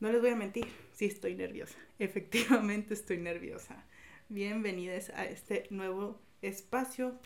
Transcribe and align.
No 0.00 0.12
les 0.12 0.20
voy 0.20 0.30
a 0.30 0.36
mentir, 0.36 0.68
sí 0.92 1.06
estoy 1.06 1.34
nerviosa. 1.34 1.76
Efectivamente 1.98 2.94
estoy 2.94 3.18
nerviosa. 3.18 3.84
Bienvenidos 4.28 5.10
a 5.10 5.24
este 5.24 5.66
nuevo 5.70 6.20
espacio 6.40 7.18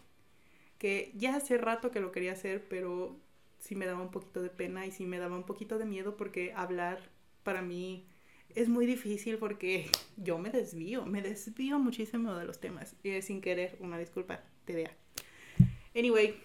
que 0.79 1.13
ya 1.15 1.37
hace 1.37 1.59
rato 1.59 1.91
que 1.91 2.01
lo 2.01 2.13
quería 2.13 2.33
hacer, 2.33 2.67
pero 2.71 3.21
sí 3.59 3.75
me 3.75 3.85
daba 3.85 4.01
un 4.01 4.11
poquito 4.11 4.41
de 4.41 4.49
pena 4.49 4.87
y 4.87 4.91
sí 4.91 5.05
me 5.05 5.19
daba 5.19 5.37
un 5.37 5.45
poquito 5.45 5.77
de 5.77 5.85
miedo 5.85 6.17
porque 6.17 6.55
hablar 6.57 7.11
para 7.43 7.61
mí 7.61 8.07
es 8.55 8.71
muy 8.71 8.87
difícil 8.87 9.37
porque 9.37 9.91
yo 10.17 10.39
me 10.39 10.49
desvío, 10.49 11.05
me 11.05 11.21
desvío 11.21 11.79
muchísimo 11.79 12.35
de 12.35 12.47
los 12.47 12.59
temas. 12.59 12.97
Y 13.03 13.11
es 13.11 13.27
sin 13.27 13.43
querer, 13.43 13.77
una 13.81 13.99
disculpa, 13.99 14.45
vea. 14.67 14.97
Anyway, 15.95 16.41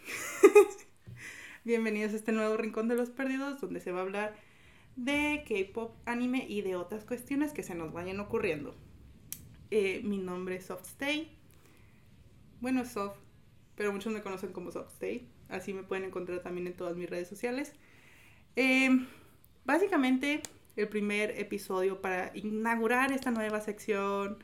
bienvenidos 1.63 2.11
a 2.11 2.17
este 2.17 2.33
nuevo 2.33 2.57
Rincón 2.57 2.89
de 2.89 2.95
los 2.95 3.11
Perdidos 3.11 3.61
donde 3.61 3.79
se 3.79 3.93
va 3.93 3.99
a 3.99 4.01
hablar 4.01 4.46
de 4.97 5.43
K-pop, 5.47 5.95
anime 6.05 6.45
y 6.49 6.61
de 6.61 6.75
otras 6.75 7.05
cuestiones 7.05 7.53
que 7.53 7.63
se 7.63 7.75
nos 7.75 7.93
vayan 7.93 8.19
ocurriendo. 8.19 8.75
Eh, 9.71 10.01
mi 10.03 10.17
nombre 10.17 10.55
es 10.55 10.65
Softstay. 10.65 11.29
Bueno, 12.59 12.81
es 12.81 12.89
Soft, 12.89 13.19
pero 13.75 13.93
muchos 13.93 14.11
me 14.11 14.21
conocen 14.21 14.51
como 14.51 14.71
Softstay. 14.71 15.27
Así 15.49 15.73
me 15.73 15.83
pueden 15.83 16.05
encontrar 16.05 16.41
también 16.41 16.67
en 16.67 16.73
todas 16.73 16.97
mis 16.97 17.09
redes 17.09 17.27
sociales. 17.27 17.73
Eh, 18.55 18.89
básicamente, 19.65 20.41
el 20.75 20.89
primer 20.89 21.39
episodio 21.39 22.01
para 22.01 22.31
inaugurar 22.35 23.11
esta 23.11 23.29
nueva 23.29 23.61
sección 23.61 24.39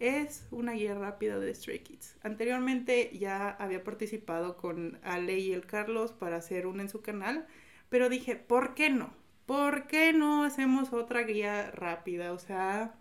es 0.00 0.48
una 0.50 0.72
guía 0.72 0.94
rápida 0.94 1.38
de 1.38 1.54
Stray 1.54 1.80
Kids. 1.80 2.16
Anteriormente 2.22 3.16
ya 3.16 3.50
había 3.50 3.84
participado 3.84 4.56
con 4.56 4.98
Ale 5.04 5.38
y 5.38 5.52
el 5.52 5.64
Carlos 5.64 6.12
para 6.12 6.36
hacer 6.36 6.66
una 6.66 6.82
en 6.82 6.88
su 6.88 7.02
canal, 7.02 7.46
pero 7.88 8.08
dije, 8.08 8.34
¿por 8.34 8.74
qué 8.74 8.90
no? 8.90 9.19
¿Por 9.50 9.88
qué 9.88 10.12
no 10.12 10.44
hacemos 10.44 10.92
otra 10.92 11.24
guía 11.24 11.72
rápida? 11.72 12.32
O 12.32 12.38
sea, 12.38 12.94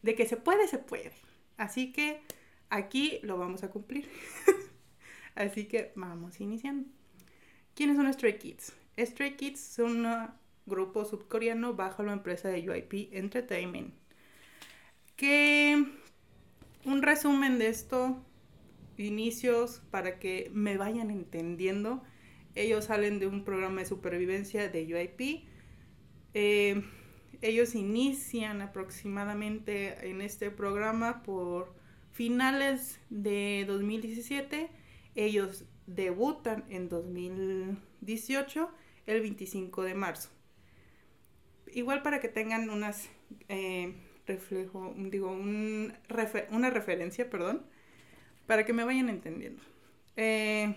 de 0.00 0.14
que 0.14 0.24
se 0.24 0.36
puede, 0.36 0.68
se 0.68 0.78
puede. 0.78 1.10
Así 1.56 1.90
que 1.90 2.20
aquí 2.70 3.18
lo 3.24 3.36
vamos 3.36 3.64
a 3.64 3.70
cumplir. 3.70 4.08
Así 5.34 5.64
que 5.64 5.90
vamos 5.96 6.40
iniciando. 6.40 6.88
¿Quiénes 7.74 7.96
son 7.96 8.12
Stray 8.12 8.38
Kids? 8.38 8.74
Stray 8.96 9.34
Kids 9.34 9.58
son 9.58 10.06
un 10.06 10.28
grupo 10.66 11.04
subcoreano 11.04 11.74
bajo 11.74 12.04
la 12.04 12.12
empresa 12.12 12.48
de 12.48 12.70
UIP 12.70 13.12
Entertainment. 13.12 13.92
Que 15.16 15.84
un 16.84 17.02
resumen 17.02 17.58
de 17.58 17.70
esto, 17.70 18.24
inicios, 18.98 19.82
para 19.90 20.20
que 20.20 20.48
me 20.54 20.76
vayan 20.76 21.10
entendiendo. 21.10 22.04
Ellos 22.54 22.84
salen 22.84 23.18
de 23.18 23.26
un 23.26 23.42
programa 23.42 23.80
de 23.80 23.86
supervivencia 23.86 24.68
de 24.68 24.94
UIP 24.94 25.55
eh, 26.38 26.82
ellos 27.40 27.74
inician 27.74 28.60
aproximadamente 28.60 30.10
en 30.10 30.20
este 30.20 30.50
programa 30.50 31.22
por 31.22 31.74
finales 32.12 33.00
de 33.08 33.64
2017. 33.66 34.68
Ellos 35.14 35.64
debutan 35.86 36.66
en 36.68 36.90
2018, 36.90 38.70
el 39.06 39.22
25 39.22 39.82
de 39.82 39.94
marzo. 39.94 40.28
Igual 41.72 42.02
para 42.02 42.20
que 42.20 42.28
tengan 42.28 42.68
unas 42.68 43.08
eh, 43.48 43.94
reflejo, 44.26 44.94
digo, 44.94 45.30
una 45.30 46.68
referencia, 46.70 47.30
perdón, 47.30 47.64
para 48.46 48.66
que 48.66 48.74
me 48.74 48.84
vayan 48.84 49.08
entendiendo. 49.08 49.62
Eh, 50.16 50.74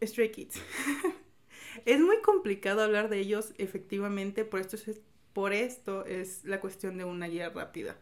Stray 0.00 0.30
Kids. 0.30 0.62
Es 1.84 2.00
muy 2.00 2.20
complicado 2.22 2.82
hablar 2.82 3.08
de 3.08 3.18
ellos, 3.20 3.52
efectivamente, 3.58 4.44
por 4.44 4.60
esto 4.60 4.76
es, 4.76 5.00
por 5.32 5.52
esto 5.52 6.04
es 6.06 6.44
la 6.44 6.60
cuestión 6.60 6.96
de 6.98 7.04
una 7.04 7.26
guía 7.26 7.50
rápida. 7.50 7.96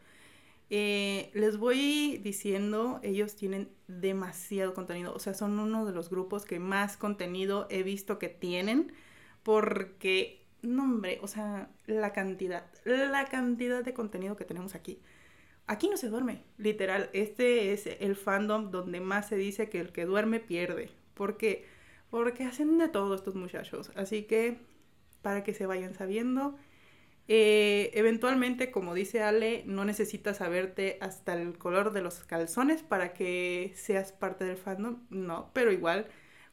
Eh, 0.69 1.30
les 1.34 1.58
voy 1.58 2.19
diciendo, 2.19 2.98
ellos 3.02 3.37
tienen 3.37 3.69
demasiado 3.87 4.75
contenido, 4.75 5.14
o 5.14 5.19
sea, 5.20 5.32
son 5.34 5.59
uno 5.60 5.87
de 5.87 5.92
los 5.92 6.10
grupos 6.10 6.44
que 6.44 6.59
más 6.59 6.97
contenido 6.97 7.69
he 7.70 7.84
visto 7.84 8.19
que 8.19 8.28
tienen, 8.28 8.92
porque, 9.44 10.44
no 10.62 10.82
hombre, 10.82 11.20
o 11.22 11.28
sea, 11.28 11.70
la 11.87 12.12
cantidad, 12.12 12.66
la 12.84 13.26
cantidad 13.26 13.84
de 13.84 13.94
contenido 13.94 14.37
que 14.37 14.44
tenemos 14.44 14.75
aquí. 14.75 15.00
Aquí 15.69 15.88
no 15.88 15.97
se 15.97 16.08
duerme, 16.08 16.43
literal, 16.58 17.10
este 17.12 17.72
es 17.72 17.87
el 17.87 18.16
fandom 18.16 18.70
donde 18.70 19.00
más 19.00 19.28
se 19.28 19.37
dice 19.37 19.69
que 19.69 19.81
el 19.81 19.93
que 19.93 20.04
duerme 20.04 20.41
pierde, 20.41 20.91
porque 21.14 21.64
porque 22.11 22.44
hacen 22.44 22.78
de 22.78 22.89
todo 22.89 23.15
estos 23.15 23.34
muchachos. 23.34 23.91
Así 23.97 24.25
que 24.25 24.59
para 25.22 25.43
que 25.43 25.55
se 25.55 25.67
vayan 25.67 25.94
sabiendo. 25.94 26.56
Eh, 27.28 27.91
eventualmente, 27.94 28.71
como 28.71 28.94
dice 28.94 29.22
Ale, 29.22 29.65
no 29.67 29.84
necesitas 29.84 30.37
saberte 30.37 30.99
hasta 31.00 31.34
el 31.34 31.59
color 31.59 31.93
de 31.93 32.00
los 32.00 32.21
calzones 32.21 32.83
para 32.84 33.12
que 33.12 33.72
seas 33.75 34.12
parte 34.12 34.44
del 34.44 34.56
fandom. 34.56 34.99
No, 35.11 35.50
pero 35.53 35.72
igual, 35.72 36.06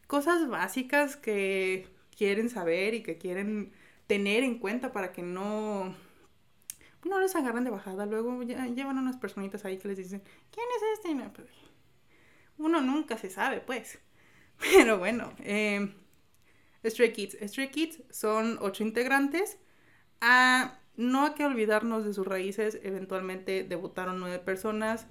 cosas 0.07 0.47
básicas 0.49 1.15
que 1.15 1.87
quieren 2.17 2.49
saber 2.49 2.95
y 2.95 3.03
que 3.03 3.17
quieren 3.17 3.71
tener 4.07 4.43
en 4.43 4.57
cuenta 4.59 4.91
para 4.91 5.11
que 5.11 5.21
no, 5.21 5.95
no 7.05 7.19
los 7.19 7.35
agarren 7.35 7.63
de 7.63 7.69
bajada. 7.69 8.05
Luego 8.05 8.41
llevan 8.41 8.97
unas 8.97 9.17
personitas 9.17 9.65
ahí 9.65 9.77
que 9.77 9.89
les 9.89 9.97
dicen, 9.97 10.23
¿quién 10.51 10.65
es 10.77 10.99
este? 10.99 11.29
Pues, 11.35 11.49
uno 12.57 12.81
nunca 12.81 13.17
se 13.17 13.29
sabe, 13.29 13.61
pues. 13.61 13.99
Pero 14.59 14.97
bueno, 14.97 15.33
eh, 15.39 15.93
Stray 16.85 17.11
Kids. 17.13 17.37
Stray 17.41 17.69
Kids 17.69 18.01
son 18.09 18.57
ocho 18.61 18.83
integrantes. 18.83 19.57
Ah, 20.21 20.79
no 20.95 21.25
hay 21.25 21.33
que 21.33 21.45
olvidarnos 21.45 22.05
de 22.05 22.13
sus 22.13 22.27
raíces. 22.27 22.79
Eventualmente 22.83 23.63
debutaron 23.63 24.19
nueve 24.19 24.39
personas. 24.39 25.07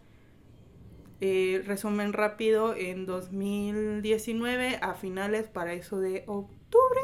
Eh, 1.25 1.63
resumen 1.65 2.13
rápido, 2.13 2.75
en 2.75 3.07
2019, 3.07 4.81
a 4.83 4.95
finales 4.95 5.47
para 5.47 5.73
eso 5.73 6.01
de 6.01 6.25
octubre, 6.27 7.01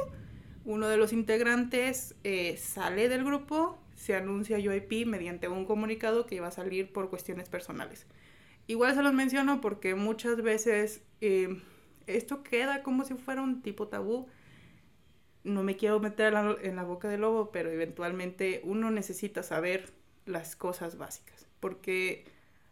uno 0.64 0.88
de 0.88 0.96
los 0.96 1.12
integrantes 1.12 2.16
eh, 2.24 2.56
sale 2.56 3.08
del 3.08 3.24
grupo, 3.24 3.78
se 3.94 4.16
anuncia 4.16 4.58
UIP 4.58 5.06
mediante 5.06 5.46
un 5.46 5.64
comunicado 5.64 6.26
que 6.26 6.34
iba 6.34 6.48
a 6.48 6.50
salir 6.50 6.92
por 6.92 7.10
cuestiones 7.10 7.48
personales. 7.48 8.08
Igual 8.66 8.96
se 8.96 9.04
los 9.04 9.14
menciono 9.14 9.60
porque 9.60 9.94
muchas 9.94 10.42
veces 10.42 11.02
esto 12.16 12.42
queda 12.42 12.82
como 12.82 13.04
si 13.04 13.14
fuera 13.14 13.42
un 13.42 13.62
tipo 13.62 13.88
tabú. 13.88 14.28
No 15.44 15.62
me 15.62 15.76
quiero 15.76 16.00
meter 16.00 16.34
en 16.62 16.76
la 16.76 16.82
boca 16.84 17.08
del 17.08 17.22
lobo, 17.22 17.50
pero 17.52 17.70
eventualmente 17.70 18.60
uno 18.64 18.90
necesita 18.90 19.42
saber 19.42 19.92
las 20.26 20.56
cosas 20.56 20.98
básicas. 20.98 21.46
Porque 21.60 22.24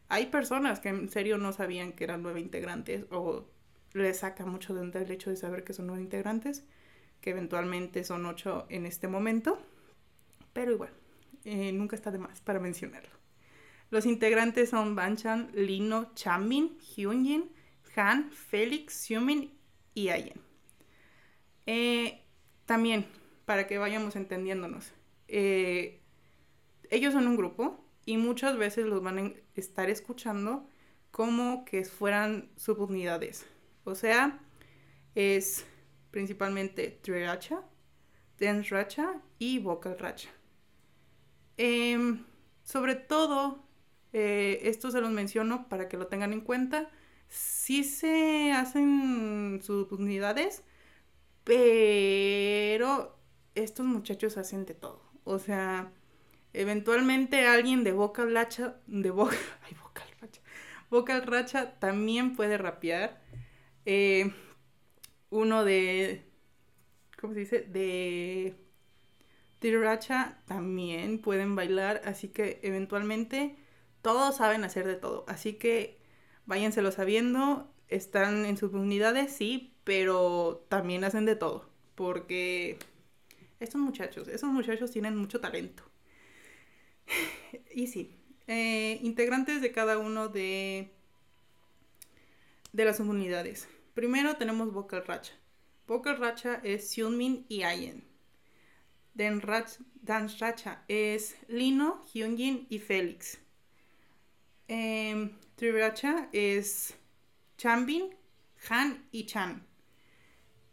hay 0.09 0.27
personas 0.27 0.81
que 0.81 0.91
en 0.91 1.09
serio 1.09 1.39
no 1.39 1.53
sabían 1.53 1.93
que 1.93 2.05
eran 2.05 2.23
nueve 2.23 2.41
integrantes 2.41 3.07
o 3.11 3.47
les 3.93 4.19
saca 4.19 4.45
mucho 4.45 4.75
de 4.75 4.81
onda 4.81 5.01
el 5.01 5.11
hecho 5.11 5.31
de 5.31 5.37
saber 5.37 5.65
que 5.65 5.73
son 5.73 5.87
nueve 5.87 6.03
integrantes, 6.03 6.65
que 7.21 7.31
eventualmente 7.31 8.05
son 8.05 8.27
ocho 8.27 8.67
en 8.69 8.87
este 8.87 9.09
momento. 9.09 9.59
Pero 10.53 10.73
igual, 10.73 10.93
eh, 11.45 11.73
nunca 11.73 11.97
está 11.97 12.11
de 12.11 12.19
más 12.19 12.41
para 12.41 12.61
mencionarlo. 12.61 13.17
Los 13.91 14.05
integrantes 14.05 14.71
son 14.71 14.95
Banchan, 14.95 15.51
Lino, 15.55 16.13
Chamin, 16.15 16.77
Hyunjin, 16.79 17.51
han, 18.01 18.31
Félix, 18.31 19.07
Xiumin 19.07 19.53
y 19.95 20.09
Ayen. 20.09 20.41
Eh, 21.67 22.23
también, 22.65 23.07
para 23.45 23.67
que 23.67 23.79
vayamos 23.79 24.17
entendiéndonos, 24.17 24.93
eh, 25.29 26.01
ellos 26.91 27.13
son 27.13 27.27
un 27.27 27.37
grupo 27.37 27.85
y 28.05 28.17
muchas 28.17 28.57
veces 28.57 28.87
los 28.87 29.03
van 29.03 29.19
a 29.19 29.33
estar 29.55 29.91
escuchando 29.91 30.69
como 31.11 31.65
que 31.65 31.85
fueran 31.85 32.51
subunidades. 32.57 33.47
O 33.85 33.95
sea, 33.95 34.41
es 35.15 35.65
principalmente 36.11 36.99
Triracha, 37.03 37.63
Dance 38.39 38.75
Racha 38.75 39.21
y 39.39 39.59
Vocal 39.59 39.99
Racha. 39.99 40.31
Em, 41.57 42.25
sobre 42.65 42.95
todo, 42.95 43.65
eh, 44.13 44.61
esto 44.63 44.91
se 44.91 45.01
los 45.01 45.11
menciono 45.11 45.69
para 45.69 45.89
que 45.89 45.97
lo 45.97 46.07
tengan 46.07 46.33
en 46.33 46.41
cuenta 46.43 46.91
sí 47.29 47.85
se 47.85 48.53
hacen 48.53 49.61
sus 49.63 49.91
unidades, 49.93 50.63
pero 51.45 53.19
estos 53.55 53.87
muchachos 53.87 54.37
hacen 54.37 54.67
de 54.67 54.75
todo. 54.75 55.03
O 55.25 55.39
sea, 55.39 55.93
eventualmente 56.53 57.47
alguien 57.47 57.85
de 57.85 57.93
vocal 57.93 58.33
racha, 58.35 58.77
de 58.87 59.11
vocal, 59.11 59.39
ay, 59.67 59.77
vocal 59.83 60.09
racha, 60.21 60.41
vocal 60.91 61.23
racha 61.27 61.79
también 61.79 62.37
puede 62.37 62.59
rapear. 62.59 63.21
Eh, 63.87 64.33
uno 65.31 65.65
de, 65.65 66.25
¿cómo 67.21 67.35
se 67.35 67.41
dice? 67.41 67.61
De 67.63 68.55
racha 69.73 70.39
también 70.47 71.19
pueden 71.21 71.57
bailar, 71.57 72.03
así 72.05 72.29
que 72.29 72.61
eventualmente 72.63 73.57
todos 74.03 74.37
saben 74.37 74.63
hacer 74.65 74.87
de 74.87 74.95
todo. 74.97 75.25
Así 75.27 75.55
que 75.55 76.01
váyanselo 76.47 76.91
sabiendo, 76.93 77.71
están 77.89 78.47
en 78.47 78.57
sus 78.57 78.73
unidades, 78.73 79.33
sí, 79.33 79.75
pero 79.85 80.65
también 80.69 81.05
hacen 81.05 81.25
de 81.27 81.37
todo, 81.37 81.69
porque 81.95 82.79
estos 83.61 83.81
muchachos, 83.81 84.29
esos 84.29 84.51
muchachos 84.51 84.91
tienen 84.91 85.17
mucho 85.17 85.41
talento. 85.41 85.83
y 87.75 87.87
sí, 87.87 88.17
eh, 88.47 88.99
integrantes 89.03 89.61
de 89.61 89.73
cada 89.73 89.99
uno 89.99 90.29
de, 90.29 90.91
de 92.73 92.85
las 92.85 93.01
unidades. 93.01 93.69
Primero 93.95 94.37
tenemos 94.37 94.73
Vocal 94.73 95.05
Racha. 95.07 95.33
Vocal 95.87 96.19
Racha 96.19 96.61
es 96.65 96.93
Hyunmin 96.95 97.47
y 97.49 97.63
Ayen. 97.63 98.05
Dance 99.15 100.37
Racha 100.39 100.85
es 100.89 101.37
Lino, 101.49 102.05
Hyunjin 102.13 102.67
y 102.69 102.79
Félix. 102.81 103.39
Eh, 104.69 105.31
Triracha 105.57 106.29
es 106.33 106.95
Chanbin, 107.57 108.15
Han 108.69 109.07
y 109.11 109.27
Chan. 109.27 109.67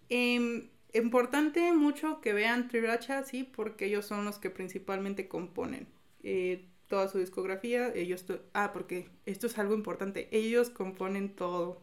Em, 0.10 0.70
importante 0.94 1.72
mucho 1.74 2.22
que 2.22 2.34
vean 2.34 2.68
Triracha, 2.68 3.24
sí, 3.24 3.44
porque 3.44 3.86
ellos 3.86 4.06
son 4.06 4.26
los 4.26 4.40
que 4.40 4.50
principalmente 4.50 5.28
componen 5.28 5.88
eh, 6.22 6.68
toda 6.88 7.08
su 7.08 7.18
discografía. 7.18 7.94
Ellos, 7.96 8.26
ah, 8.54 8.72
porque 8.74 9.10
esto 9.26 9.48
es 9.48 9.58
algo 9.58 9.74
importante. 9.74 10.28
Ellos 10.32 10.70
componen 10.70 11.36
todo. 11.36 11.82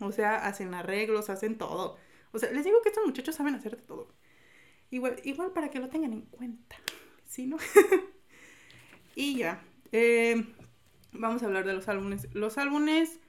O 0.00 0.10
sea, 0.12 0.46
hacen 0.46 0.74
arreglos, 0.74 1.30
hacen 1.30 1.56
todo. 1.58 1.96
O 2.32 2.38
sea, 2.38 2.50
les 2.50 2.64
digo 2.64 2.82
que 2.82 2.88
estos 2.88 3.06
muchachos 3.06 3.36
saben 3.36 3.54
hacer 3.54 3.76
de 3.76 3.82
todo. 3.82 4.08
Igual, 4.90 5.16
igual 5.24 5.52
para 5.52 5.70
que 5.70 5.78
lo 5.78 5.88
tengan 5.88 6.12
en 6.12 6.22
cuenta. 6.22 6.76
¿Sí, 7.24 7.46
no? 7.46 7.56
y 9.14 9.38
ya. 9.38 9.62
Eh, 9.92 10.44
vamos 11.12 11.42
a 11.42 11.46
hablar 11.46 11.64
de 11.64 11.74
los 11.74 11.88
álbumes. 11.88 12.28
Los 12.32 12.58
álbumes, 12.58 13.20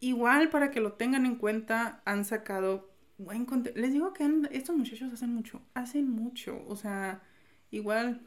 igual 0.00 0.50
para 0.50 0.70
que 0.70 0.80
lo 0.80 0.92
tengan 0.92 1.26
en 1.26 1.36
cuenta, 1.36 2.02
han 2.04 2.24
sacado 2.24 2.90
buen 3.18 3.44
contenido. 3.44 3.80
Les 3.80 3.92
digo 3.92 4.12
que 4.12 4.28
estos 4.50 4.76
muchachos 4.76 5.12
hacen 5.12 5.34
mucho, 5.34 5.60
hacen 5.74 6.10
mucho. 6.10 6.64
O 6.68 6.76
sea, 6.76 7.22
igual 7.70 8.20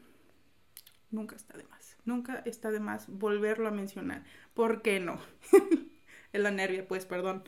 nunca 1.10 1.36
está 1.36 1.56
de 1.56 1.64
más. 1.64 1.96
Nunca 2.04 2.42
está 2.44 2.70
de 2.70 2.80
más 2.80 3.06
volverlo 3.08 3.68
a 3.68 3.72
mencionar. 3.72 4.24
¿Por 4.54 4.82
qué 4.82 5.00
no? 5.00 5.20
es 6.32 6.40
la 6.40 6.50
nervia, 6.50 6.86
pues, 6.86 7.06
perdón. 7.06 7.44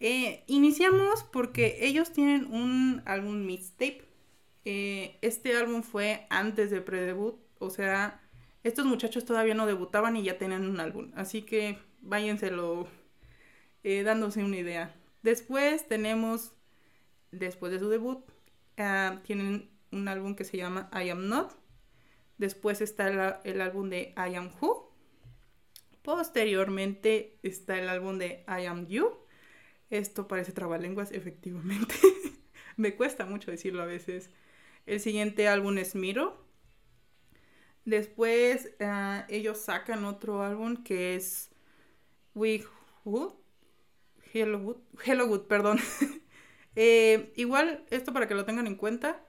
Eh, 0.00 0.44
iniciamos 0.48 1.24
porque 1.24 1.78
ellos 1.80 2.12
tienen 2.12 2.52
un 2.52 3.02
álbum 3.06 3.46
mixtape. 3.46 4.04
Eh, 4.64 5.18
este 5.22 5.56
álbum 5.56 5.82
fue 5.82 6.26
antes 6.30 6.70
del 6.70 6.82
pre-debut, 6.82 7.38
o 7.58 7.70
sea, 7.70 8.20
estos 8.64 8.86
muchachos 8.86 9.24
todavía 9.24 9.54
no 9.54 9.66
debutaban 9.66 10.16
y 10.16 10.24
ya 10.24 10.38
tenían 10.38 10.68
un 10.68 10.80
álbum, 10.80 11.12
así 11.14 11.42
que 11.42 11.78
váyenselo 12.00 12.88
eh, 13.84 14.02
dándose 14.02 14.42
una 14.42 14.56
idea. 14.56 14.94
Después 15.22 15.86
tenemos, 15.86 16.52
después 17.30 17.72
de 17.72 17.78
su 17.78 17.88
debut, 17.88 18.24
ah, 18.78 19.20
tienen 19.24 19.70
un 19.92 20.08
álbum 20.08 20.34
que 20.34 20.44
se 20.44 20.56
llama 20.56 20.90
I 20.92 21.10
Am 21.10 21.28
Not. 21.28 21.52
Después 22.38 22.80
está 22.80 23.40
el, 23.44 23.60
álbum 23.60 23.90
de 23.90 24.14
I 24.16 24.34
Am 24.34 24.50
Who. 24.60 24.92
Posteriormente 26.02 27.38
está 27.42 27.78
el 27.78 27.88
álbum 27.88 28.18
de 28.18 28.44
I 28.48 28.66
Am 28.66 28.86
You. 28.88 29.12
Esto 29.90 30.26
parece 30.26 30.52
trabalenguas, 30.52 31.12
efectivamente. 31.12 31.94
Me 32.76 32.96
cuesta 32.96 33.24
mucho 33.24 33.50
decirlo 33.50 33.82
a 33.82 33.86
veces. 33.86 34.30
El 34.86 35.00
siguiente 35.00 35.48
álbum 35.48 35.78
es 35.78 35.94
Miro. 35.94 36.43
Después 37.84 38.70
ah, 38.80 39.26
ellos 39.28 39.58
sacan 39.58 40.04
otro 40.04 40.42
álbum 40.42 40.82
que 40.82 41.16
es 41.16 41.50
We 42.34 42.64
Wood. 43.04 43.34
Hello 44.32 44.58
Wood. 44.58 44.76
Hello 45.04 45.26
Wood, 45.26 45.42
perdón. 45.42 45.78
Eh, 46.76 47.32
igual, 47.36 47.84
esto 47.90 48.12
para 48.12 48.26
que 48.26 48.34
lo 48.34 48.44
tengan 48.44 48.66
en 48.66 48.74
cuenta, 48.74 49.24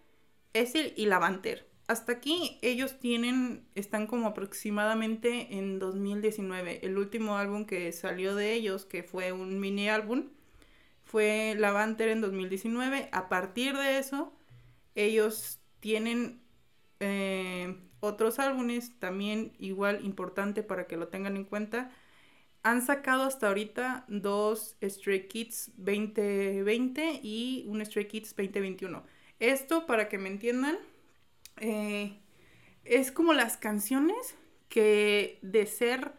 es 0.54 0.74
el 0.74 0.94
y 0.98 1.06
Lavanter. 1.06 1.70
Hasta 1.88 2.14
aquí 2.14 2.58
ellos 2.64 3.00
tienen, 3.00 3.68
están 3.76 4.08
como 4.08 4.26
aproximadamente 4.26 5.56
en 5.56 5.78
2019. 5.78 6.84
El 6.84 6.98
último 6.98 7.38
álbum 7.38 7.66
que 7.66 7.92
salió 7.92 8.34
de 8.34 8.54
ellos, 8.54 8.86
que 8.86 9.04
fue 9.04 9.32
un 9.32 9.60
mini 9.60 9.90
álbum, 9.90 10.30
fue 11.04 11.54
Lavanter 11.56 12.10
en 12.10 12.22
2019. 12.22 13.10
A 13.12 13.30
partir 13.30 13.78
de 13.78 14.00
eso, 14.00 14.34
ellos 14.96 15.60
tienen 15.80 16.42
eh, 17.08 17.78
otros 18.00 18.40
álbumes, 18.40 18.98
también 19.00 19.54
igual 19.60 20.04
importante 20.04 20.64
para 20.64 20.88
que 20.88 20.98
lo 20.98 21.08
tengan 21.10 21.36
en 21.38 21.46
cuenta. 21.46 21.92
Han 22.64 22.82
sacado 22.82 23.24
hasta 23.24 23.48
ahorita 23.48 24.06
dos 24.08 24.76
Stray 24.84 25.28
Kids 25.28 25.72
2020 25.78 27.20
y 27.22 27.66
un 27.68 27.86
Stray 27.86 28.08
Kids 28.08 28.36
2021. 28.36 29.04
Esto, 29.40 29.86
para 29.86 30.10
que 30.10 30.18
me 30.18 30.30
entiendan, 30.30 30.78
eh, 31.58 32.18
es 32.86 33.12
como 33.12 33.34
las 33.34 33.58
canciones 33.58 34.36
que 34.68 35.38
de 35.44 35.68
ser 35.68 36.14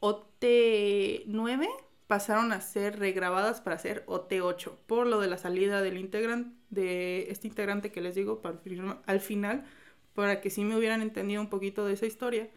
OT9 0.00 1.68
pasaron 2.08 2.52
a 2.52 2.60
ser 2.60 2.98
regrabadas 2.98 3.60
para 3.60 3.78
ser 3.78 4.04
OT8 4.06 4.76
por 4.86 5.06
lo 5.06 5.20
de 5.20 5.28
la 5.28 5.38
salida 5.38 5.82
del 5.82 5.98
integrante 5.98 6.56
de 6.70 7.30
este 7.30 7.46
integrante 7.46 7.92
que 7.92 8.00
les 8.00 8.14
digo 8.14 8.42
al 9.06 9.20
final 9.20 9.64
para 10.16 10.40
que 10.40 10.50
sí 10.50 10.64
me 10.64 10.76
hubieran 10.76 11.02
entendido 11.02 11.42
un 11.42 11.50
poquito 11.50 11.84
de 11.84 11.92
esa 11.92 12.06
historia, 12.06 12.48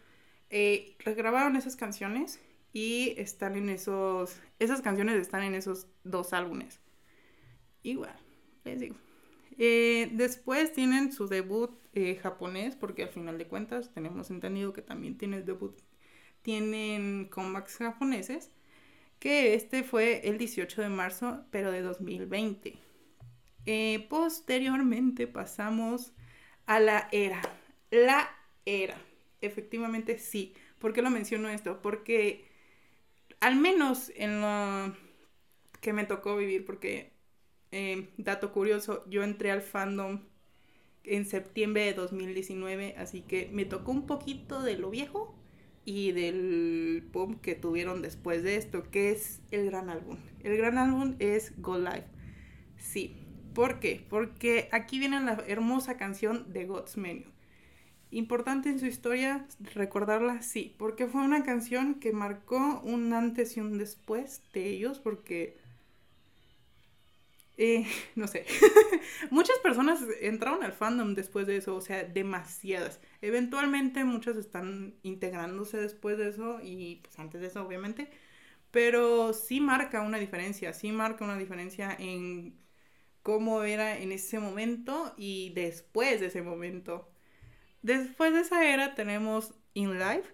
eh, 0.49 0.95
regrabaron 0.99 1.57
esas 1.57 1.75
canciones 1.75 2.39
y 2.71 3.13
están 3.17 3.57
en 3.57 3.69
esos, 3.69 4.39
esas 4.59 4.81
canciones 4.81 5.17
están 5.17 5.43
en 5.43 5.53
esos 5.53 5.85
dos 6.05 6.31
álbumes. 6.33 6.79
Igual, 7.83 8.17
les 8.63 8.79
digo. 8.79 8.95
Eh, 9.57 10.09
después 10.13 10.71
tienen 10.71 11.11
su 11.11 11.27
debut 11.27 11.71
eh, 11.93 12.15
japonés, 12.15 12.77
porque 12.77 13.03
al 13.03 13.09
final 13.09 13.37
de 13.37 13.47
cuentas 13.47 13.93
tenemos 13.93 14.31
entendido 14.31 14.71
que 14.71 14.81
también 14.81 15.17
tienen 15.17 15.45
debut, 15.45 15.77
tienen 16.41 17.25
comebacks 17.25 17.77
japoneses, 17.77 18.51
que 19.19 19.53
este 19.53 19.83
fue 19.83 20.21
el 20.29 20.37
18 20.37 20.81
de 20.81 20.89
marzo, 20.89 21.43
pero 21.51 21.71
de 21.73 21.81
2020. 21.81 22.79
posteriormente 24.07 25.27
pasamos 25.27 26.13
a 26.69 26.79
la 26.79 27.09
era. 27.11 27.41
La 27.89 28.29
era. 28.63 28.95
Efectivamente 29.41 30.19
sí. 30.19 30.53
¿Por 30.77 30.93
qué 30.93 31.01
lo 31.01 31.09
menciono 31.09 31.49
esto? 31.49 31.81
Porque 31.81 32.45
al 33.39 33.55
menos 33.55 34.11
en 34.15 34.39
lo 34.41 34.95
que 35.81 35.93
me 35.93 36.05
tocó 36.05 36.37
vivir, 36.37 36.65
porque, 36.65 37.11
eh, 37.71 38.09
dato 38.17 38.51
curioso, 38.51 39.03
yo 39.09 39.23
entré 39.23 39.49
al 39.49 39.63
fandom 39.63 40.21
en 41.03 41.25
septiembre 41.25 41.85
de 41.85 41.93
2019, 41.93 42.95
así 42.99 43.21
que 43.21 43.49
me 43.51 43.65
tocó 43.65 43.91
un 43.91 44.05
poquito 44.05 44.61
de 44.61 44.77
lo 44.77 44.91
viejo 44.91 45.35
y 45.85 46.11
del 46.11 47.03
boom 47.11 47.39
que 47.39 47.55
tuvieron 47.55 48.03
después 48.03 48.43
de 48.43 48.57
esto, 48.57 48.91
que 48.91 49.11
es 49.11 49.41
el 49.49 49.65
gran 49.65 49.89
álbum. 49.89 50.19
El 50.43 50.55
gran 50.57 50.77
álbum 50.77 51.15
es 51.17 51.59
Go 51.61 51.79
Live. 51.79 52.05
Sí, 52.77 53.28
¿Por 53.53 53.79
qué? 53.79 54.05
Porque 54.09 54.69
aquí 54.71 54.99
viene 54.99 55.19
la 55.21 55.43
hermosa 55.47 55.97
canción 55.97 56.51
de 56.53 56.65
God's 56.65 56.97
Menu. 56.97 57.25
Importante 58.11 58.69
en 58.69 58.79
su 58.79 58.87
historia 58.87 59.47
recordarla, 59.75 60.41
sí, 60.41 60.75
porque 60.79 61.07
fue 61.07 61.23
una 61.23 61.43
canción 61.43 61.95
que 61.99 62.13
marcó 62.13 62.81
un 62.83 63.13
antes 63.13 63.57
y 63.57 63.61
un 63.61 63.77
después 63.77 64.43
de 64.53 64.67
ellos, 64.67 64.99
porque, 64.99 65.57
eh, 67.57 67.85
no 68.15 68.27
sé, 68.27 68.45
muchas 69.31 69.57
personas 69.59 69.99
entraron 70.21 70.63
al 70.63 70.73
fandom 70.73 71.13
después 71.15 71.47
de 71.47 71.57
eso, 71.57 71.75
o 71.75 71.81
sea, 71.81 72.03
demasiadas. 72.03 72.99
Eventualmente 73.21 74.03
muchas 74.03 74.37
están 74.37 74.95
integrándose 75.03 75.77
después 75.77 76.17
de 76.17 76.29
eso 76.29 76.59
y 76.63 76.97
pues 77.03 77.17
antes 77.19 77.41
de 77.41 77.47
eso, 77.47 77.61
obviamente, 77.65 78.09
pero 78.71 79.33
sí 79.33 79.61
marca 79.61 80.01
una 80.01 80.19
diferencia, 80.19 80.73
sí 80.73 80.91
marca 80.91 81.25
una 81.25 81.37
diferencia 81.37 81.95
en 81.99 82.57
cómo 83.23 83.63
era 83.63 83.97
en 83.97 84.11
ese 84.11 84.39
momento 84.39 85.13
y 85.17 85.51
después 85.51 86.19
de 86.19 86.27
ese 86.27 86.41
momento. 86.41 87.09
Después 87.81 88.33
de 88.33 88.41
esa 88.41 88.65
era 88.65 88.95
tenemos 88.95 89.53
In 89.73 89.99
Life, 89.99 90.33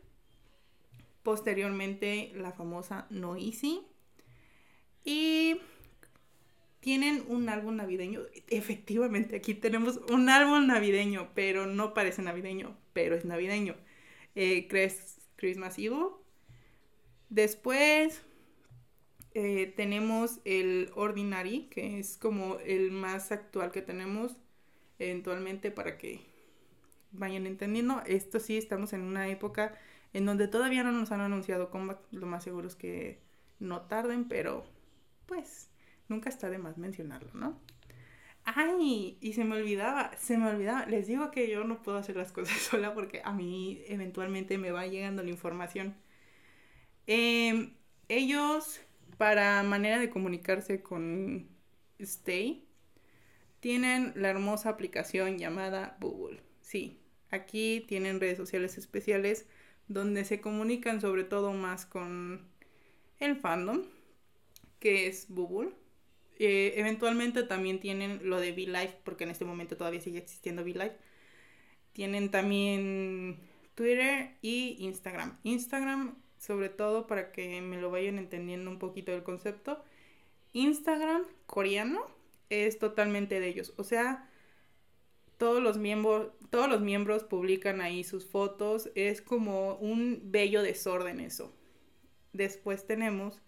posteriormente 1.23 2.31
la 2.35 2.51
famosa 2.51 3.07
No 3.09 3.35
Easy 3.35 3.81
y 5.03 5.57
tienen 6.79 7.23
un 7.27 7.49
álbum 7.49 7.75
navideño. 7.75 8.21
Efectivamente, 8.47 9.35
aquí 9.35 9.55
tenemos 9.55 9.97
un 10.11 10.29
álbum 10.29 10.67
navideño, 10.67 11.31
pero 11.33 11.65
no 11.65 11.93
parece 11.93 12.21
navideño, 12.21 12.77
pero 12.93 13.15
es 13.15 13.25
navideño. 13.25 13.75
Eh, 14.35 14.67
Christmas 15.35 15.79
Evil. 15.79 16.09
Después 17.29 18.21
eh, 19.35 19.73
tenemos 19.75 20.39
el 20.45 20.91
Ordinary, 20.95 21.67
que 21.69 21.99
es 21.99 22.17
como 22.17 22.57
el 22.59 22.91
más 22.91 23.31
actual 23.31 23.71
que 23.71 23.81
tenemos 23.81 24.37
eventualmente 24.97 25.71
para 25.71 25.97
que 25.97 26.21
vayan 27.11 27.45
entendiendo. 27.45 28.01
Esto 28.05 28.39
sí, 28.39 28.57
estamos 28.57 28.93
en 28.93 29.01
una 29.01 29.27
época 29.27 29.77
en 30.13 30.25
donde 30.25 30.47
todavía 30.47 30.83
no 30.83 30.91
nos 30.93 31.11
han 31.11 31.21
anunciado 31.21 31.69
Combat. 31.69 31.99
Lo 32.11 32.27
más 32.27 32.45
seguro 32.45 32.67
es 32.67 32.75
que 32.75 33.19
no 33.59 33.81
tarden, 33.83 34.27
pero 34.29 34.65
pues 35.25 35.69
nunca 36.07 36.29
está 36.29 36.49
de 36.49 36.57
más 36.57 36.77
mencionarlo, 36.77 37.31
¿no? 37.33 37.59
Ay, 38.45 39.17
y 39.21 39.33
se 39.33 39.43
me 39.43 39.57
olvidaba, 39.57 40.15
se 40.17 40.37
me 40.37 40.47
olvidaba. 40.49 40.85
Les 40.85 41.07
digo 41.07 41.31
que 41.31 41.49
yo 41.49 41.65
no 41.65 41.81
puedo 41.83 41.97
hacer 41.97 42.15
las 42.15 42.31
cosas 42.31 42.57
sola 42.61 42.93
porque 42.93 43.21
a 43.25 43.33
mí 43.33 43.81
eventualmente 43.87 44.57
me 44.57 44.71
va 44.71 44.87
llegando 44.87 45.23
la 45.23 45.29
información. 45.31 45.95
Em, 47.07 47.73
ellos, 48.09 48.81
para 49.17 49.61
manera 49.63 49.99
de 49.99 50.09
comunicarse 50.09 50.81
con 50.81 51.49
Stay, 51.99 52.67
tienen 53.59 54.13
la 54.15 54.29
hermosa 54.29 54.69
aplicación 54.69 55.37
llamada 55.37 55.97
Google. 55.99 56.41
Sí, 56.61 56.99
aquí 57.29 57.85
tienen 57.87 58.19
redes 58.19 58.37
sociales 58.37 58.77
especiales 58.77 59.47
donde 59.87 60.25
se 60.25 60.41
comunican 60.41 61.01
sobre 61.01 61.23
todo 61.23 61.53
más 61.53 61.85
con 61.85 62.47
el 63.19 63.35
fandom, 63.35 63.83
que 64.79 65.07
es 65.07 65.27
Google 65.29 65.71
eh, 66.37 66.73
eventualmente 66.77 67.43
también 67.43 67.79
tienen 67.79 68.19
lo 68.23 68.39
de 68.39 68.51
V-Live, 68.51 68.99
porque 69.03 69.23
en 69.23 69.29
este 69.31 69.45
momento 69.45 69.77
todavía 69.77 70.01
sigue 70.01 70.19
existiendo 70.19 70.63
V-Live. 70.63 70.97
Tienen 71.93 72.29
también 72.29 73.39
Twitter 73.73 74.37
y 74.41 74.75
Instagram. 74.79 75.37
Instagram, 75.43 76.17
sobre 76.45 76.69
todo 76.69 77.07
para 77.07 77.31
que 77.31 77.61
me 77.61 77.81
lo 77.81 77.89
vayan 77.89 78.19
entendiendo 78.19 78.69
un 78.69 78.79
poquito 78.79 79.11
del 79.11 79.23
concepto. 79.23 79.83
Instagram 80.53 81.23
coreano 81.47 82.05
es 82.49 82.77
totalmente 82.79 83.39
de 83.39 83.47
ellos. 83.47 83.73
O 83.77 83.83
sea, 83.83 84.29
todos 85.37 85.61
los 85.61 85.77
miembros, 85.77 86.31
todos 86.49 86.69
los 86.69 86.81
miembros 86.81 87.23
publican 87.23 87.81
ahí 87.81 88.03
sus 88.03 88.27
fotos. 88.27 88.91
Es 88.95 89.21
como 89.21 89.75
un 89.75 90.21
bello 90.25 90.61
desorden 90.61 91.19
eso. 91.19 91.53
Después 92.33 92.85
tenemos 92.85 93.41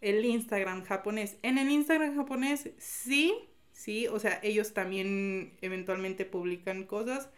el 0.00 0.24
Instagram 0.24 0.84
japonés. 0.84 1.38
En 1.42 1.58
el 1.58 1.70
Instagram 1.70 2.16
japonés 2.16 2.70
sí, 2.78 3.34
sí, 3.72 4.08
o 4.08 4.18
sea, 4.18 4.40
ellos 4.42 4.74
también 4.74 5.56
eventualmente 5.62 6.24
publican 6.26 6.84
cosas, 6.84 7.30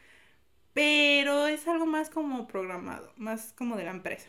pero 0.72 1.46
es 1.46 1.68
algo 1.68 1.86
más 1.86 2.10
como 2.10 2.46
programado, 2.48 3.12
más 3.16 3.52
como 3.52 3.76
de 3.76 3.84
la 3.84 3.92
empresa. 3.92 4.28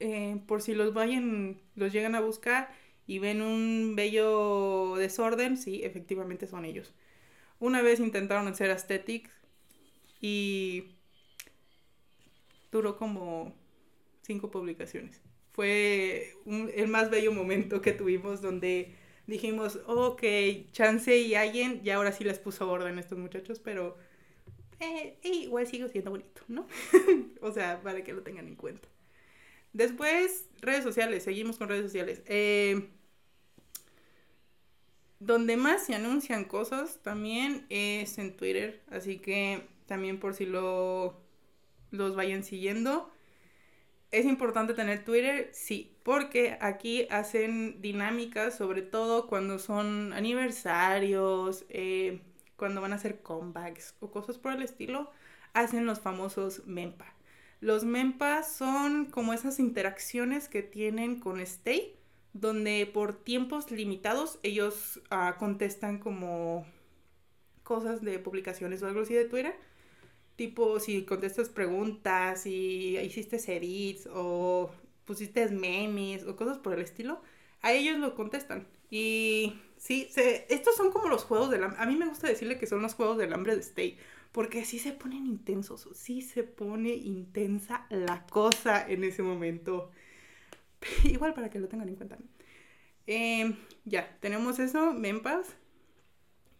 Eh, 0.00 0.40
por 0.46 0.62
si 0.62 0.74
los 0.74 0.94
vayan, 0.94 1.60
los 1.76 1.92
llegan 1.92 2.14
a 2.14 2.20
buscar 2.20 2.70
y 3.06 3.18
ven 3.18 3.42
un 3.42 3.94
bello 3.96 4.96
desorden, 4.96 5.56
sí, 5.56 5.82
efectivamente 5.84 6.46
son 6.46 6.64
ellos. 6.64 6.94
Una 7.60 7.82
vez 7.82 8.00
intentaron 8.00 8.48
hacer 8.48 8.70
aesthetics 8.70 9.30
y 10.20 10.96
duró 12.72 12.96
como 12.96 13.54
cinco 14.22 14.50
publicaciones 14.50 15.20
fue 15.52 16.36
el 16.46 16.88
más 16.88 17.10
bello 17.10 17.32
momento 17.32 17.80
que 17.80 17.92
tuvimos 17.92 18.40
donde 18.40 18.94
dijimos, 19.26 19.78
ok, 19.86 20.22
chance 20.72 21.16
y 21.18 21.34
alguien, 21.34 21.82
ya 21.82 21.96
ahora 21.96 22.12
sí 22.12 22.24
les 22.24 22.38
puso 22.38 22.70
orden 22.70 22.98
estos 22.98 23.18
muchachos, 23.18 23.60
pero 23.60 23.96
eh, 24.80 25.18
igual 25.22 25.66
sigue 25.66 25.88
siendo 25.88 26.10
bonito, 26.10 26.42
¿no? 26.48 26.66
o 27.42 27.52
sea, 27.52 27.82
para 27.82 28.02
que 28.02 28.12
lo 28.12 28.22
tengan 28.22 28.48
en 28.48 28.56
cuenta. 28.56 28.88
Después, 29.72 30.48
redes 30.60 30.84
sociales, 30.84 31.22
seguimos 31.24 31.58
con 31.58 31.68
redes 31.68 31.84
sociales. 31.84 32.22
Eh, 32.26 32.90
donde 35.20 35.56
más 35.56 35.84
se 35.84 35.94
anuncian 35.94 36.44
cosas 36.44 37.00
también 37.02 37.66
es 37.68 38.18
en 38.18 38.36
Twitter, 38.36 38.80
así 38.90 39.18
que 39.18 39.68
también 39.86 40.18
por 40.18 40.34
si 40.34 40.46
lo, 40.46 41.20
los 41.90 42.16
vayan 42.16 42.42
siguiendo. 42.42 43.10
¿Es 44.10 44.26
importante 44.26 44.74
tener 44.74 45.04
Twitter? 45.04 45.50
Sí, 45.52 45.96
porque 46.02 46.58
aquí 46.60 47.06
hacen 47.10 47.80
dinámicas, 47.80 48.56
sobre 48.56 48.82
todo 48.82 49.28
cuando 49.28 49.58
son 49.58 50.12
aniversarios, 50.12 51.64
eh, 51.68 52.20
cuando 52.56 52.80
van 52.80 52.92
a 52.92 52.96
hacer 52.96 53.20
comebacks 53.22 53.94
o 54.00 54.10
cosas 54.10 54.38
por 54.38 54.52
el 54.52 54.62
estilo, 54.62 55.10
hacen 55.52 55.86
los 55.86 56.00
famosos 56.00 56.66
mempa. 56.66 57.14
Los 57.60 57.84
mempa 57.84 58.42
son 58.42 59.06
como 59.06 59.32
esas 59.32 59.58
interacciones 59.58 60.48
que 60.48 60.62
tienen 60.62 61.20
con 61.20 61.40
Stay, 61.40 61.96
donde 62.32 62.90
por 62.92 63.14
tiempos 63.14 63.70
limitados 63.70 64.38
ellos 64.42 65.00
ah, 65.10 65.36
contestan 65.38 65.98
como 65.98 66.66
cosas 67.62 68.02
de 68.02 68.18
publicaciones 68.18 68.82
o 68.82 68.86
algo 68.86 69.02
así 69.02 69.14
de 69.14 69.24
Twitter 69.26 69.54
tipo 70.40 70.80
si 70.80 71.04
contestas 71.04 71.50
preguntas, 71.50 72.44
si 72.44 72.96
hiciste 72.96 73.36
edits 73.54 74.08
o 74.10 74.70
pusiste 75.04 75.46
memes 75.50 76.24
o 76.24 76.34
cosas 76.34 76.56
por 76.56 76.72
el 76.72 76.80
estilo, 76.80 77.20
a 77.60 77.72
ellos 77.72 77.98
lo 77.98 78.14
contestan. 78.14 78.66
Y 78.90 79.52
sí, 79.76 80.08
estos 80.48 80.76
son 80.76 80.92
como 80.92 81.08
los 81.08 81.24
juegos 81.24 81.50
del 81.50 81.64
hambre. 81.64 81.78
A 81.78 81.84
mí 81.84 81.94
me 81.94 82.06
gusta 82.06 82.26
decirle 82.26 82.58
que 82.58 82.66
son 82.66 82.80
los 82.80 82.94
juegos 82.94 83.18
del 83.18 83.34
hambre 83.34 83.54
de 83.54 83.60
Stay, 83.60 83.98
porque 84.32 84.64
sí 84.64 84.78
se 84.78 84.92
ponen 84.92 85.26
intensos, 85.26 85.88
sí 85.94 86.22
se 86.22 86.44
pone 86.44 86.90
intensa 86.90 87.86
la 87.90 88.26
cosa 88.26 88.88
en 88.88 89.04
ese 89.04 89.22
momento. 89.22 89.90
Igual 91.04 91.34
para 91.34 91.50
que 91.50 91.58
lo 91.58 91.68
tengan 91.68 91.88
en 91.88 91.96
cuenta. 91.96 92.18
Em, 93.06 93.56
ya, 93.84 94.16
tenemos 94.20 94.58
eso, 94.58 94.92
Mempas, 94.92 95.56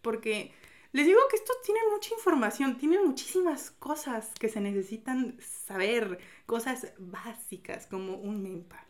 porque 0.01 0.51
les 0.91 1.05
digo 1.05 1.19
que 1.29 1.37
esto 1.37 1.53
tiene 1.63 1.79
mucha 1.89 2.13
información, 2.13 2.77
tiene 2.77 2.99
muchísimas 2.99 3.71
cosas 3.71 4.31
que 4.37 4.49
se 4.49 4.59
necesitan 4.59 5.37
saber, 5.39 6.19
cosas 6.45 6.93
básicas 6.97 7.87
como 7.87 8.15
un 8.15 8.43
mempa. 8.43 8.85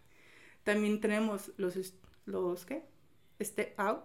También 0.63 0.99
tenemos 0.99 1.51
los, 1.57 1.93
los 2.25 2.65
¿qué? 2.65 2.83
Step 3.39 3.79
Out, 3.79 4.03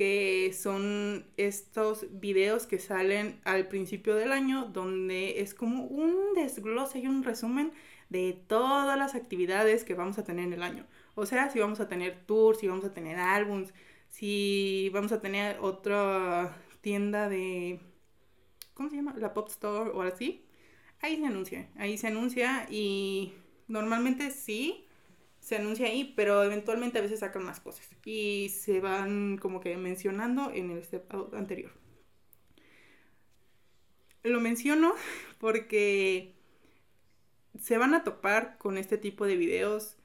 que 0.00 0.54
son 0.54 1.26
estos 1.36 2.06
videos 2.10 2.66
que 2.66 2.78
salen 2.78 3.38
al 3.44 3.68
principio 3.68 4.14
del 4.16 4.32
año, 4.32 4.64
donde 4.72 5.42
es 5.42 5.52
como 5.52 5.84
un 5.84 6.32
desglose 6.34 7.00
y 7.00 7.06
un 7.06 7.22
resumen 7.22 7.70
de 8.08 8.32
todas 8.46 8.96
las 8.96 9.14
actividades 9.14 9.84
que 9.84 9.92
vamos 9.92 10.16
a 10.16 10.24
tener 10.24 10.46
en 10.46 10.54
el 10.54 10.62
año. 10.62 10.86
O 11.16 11.26
sea, 11.26 11.50
si 11.50 11.58
vamos 11.58 11.80
a 11.80 11.88
tener 11.88 12.24
tours, 12.24 12.60
si 12.60 12.66
vamos 12.66 12.86
a 12.86 12.94
tener 12.94 13.18
álbums, 13.18 13.74
si 14.08 14.90
vamos 14.94 15.12
a 15.12 15.20
tener 15.20 15.58
otra 15.60 16.56
tienda 16.80 17.28
de, 17.28 17.78
¿cómo 18.72 18.88
se 18.88 18.96
llama? 18.96 19.14
La 19.18 19.34
Pop 19.34 19.48
Store 19.50 19.90
o 19.90 20.00
así. 20.00 20.46
Ahí 21.02 21.18
se 21.18 21.26
anuncia, 21.26 21.68
ahí 21.76 21.98
se 21.98 22.06
anuncia 22.06 22.66
y 22.70 23.34
normalmente 23.68 24.30
sí 24.30 24.86
se 25.40 25.56
anuncia 25.56 25.86
ahí, 25.86 26.12
pero 26.16 26.44
eventualmente 26.44 26.98
a 26.98 27.02
veces 27.02 27.20
sacan 27.20 27.44
más 27.44 27.60
cosas 27.60 27.88
y 28.04 28.50
se 28.50 28.80
van 28.80 29.38
como 29.38 29.60
que 29.60 29.76
mencionando 29.76 30.52
en 30.52 30.70
el 30.70 30.84
step 30.84 31.12
anterior. 31.34 31.72
Lo 34.22 34.40
menciono 34.40 34.94
porque 35.38 36.34
se 37.58 37.78
van 37.78 37.94
a 37.94 38.04
topar 38.04 38.58
con 38.58 38.78
este 38.78 38.98
tipo 38.98 39.26
de 39.26 39.36
videos, 39.36 39.96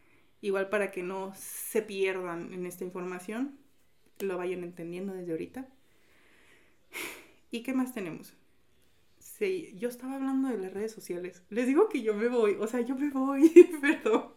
igual 0.42 0.70
para 0.70 0.92
que 0.92 1.04
no 1.04 1.34
se 1.36 1.82
pierdan 1.82 2.54
en 2.54 2.66
esta 2.66 2.84
información, 2.84 3.60
lo 4.20 4.38
vayan 4.38 4.64
entendiendo 4.64 5.14
desde 5.14 5.32
ahorita. 5.32 5.68
¿Y 7.52 7.62
qué 7.64 7.74
más 7.74 7.94
tenemos? 7.94 8.34
Sí, 9.20 9.74
yo 9.78 9.90
estaba 9.90 10.16
hablando 10.16 10.48
de 10.48 10.58
las 10.58 10.74
redes 10.74 10.94
sociales. 10.94 11.44
Les 11.50 11.68
digo 11.68 11.90
que 11.90 12.02
yo 12.02 12.14
me 12.14 12.30
voy, 12.30 12.56
o 12.60 12.68
sea, 12.68 12.80
yo 12.82 12.96
me 12.96 13.10
voy, 13.10 13.50
perdón. 13.82 14.34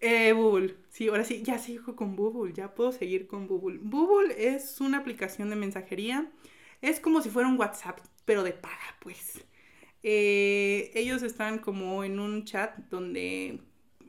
Eh, 0.00 0.32
Bubble. 0.32 0.76
Sí, 0.90 1.08
ahora 1.08 1.24
sí, 1.24 1.42
ya 1.42 1.58
sigo 1.58 1.96
con 1.96 2.16
Bubble, 2.16 2.52
ya 2.52 2.74
puedo 2.74 2.92
seguir 2.92 3.26
con 3.26 3.46
Bubble. 3.48 3.78
Bubble 3.82 4.54
es 4.54 4.80
una 4.80 4.98
aplicación 4.98 5.50
de 5.50 5.56
mensajería. 5.56 6.30
Es 6.82 7.00
como 7.00 7.20
si 7.22 7.30
fuera 7.30 7.48
un 7.48 7.58
WhatsApp, 7.58 8.00
pero 8.24 8.42
de 8.44 8.52
paga, 8.52 8.96
pues. 9.00 9.44
Eh, 10.02 10.90
ellos 10.94 11.22
están 11.22 11.58
como 11.58 12.04
en 12.04 12.20
un 12.20 12.44
chat 12.44 12.76
donde 12.90 13.60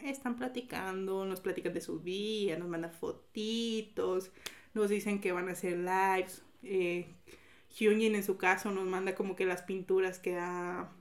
están 0.04 0.36
platicando, 0.36 1.26
nos 1.26 1.42
platican 1.42 1.74
de 1.74 1.82
su 1.82 2.00
vida, 2.00 2.58
nos 2.58 2.70
mandan 2.70 2.92
fotitos, 2.94 4.32
nos 4.74 4.90
dicen 4.90 5.20
que 5.20 5.32
van 5.32 5.50
a 5.50 5.54
hacer 5.54 5.78
lives, 5.78 6.44
eh, 6.64 7.08
Hyunjin 7.78 8.16
en 8.16 8.24
su 8.24 8.38
caso 8.38 8.72
nos 8.72 8.86
manda 8.88 9.16
como 9.16 9.36
que 9.36 9.46
las 9.46 9.64
pinturas 9.64 10.20
que 10.20 10.38
ha, 10.38 10.92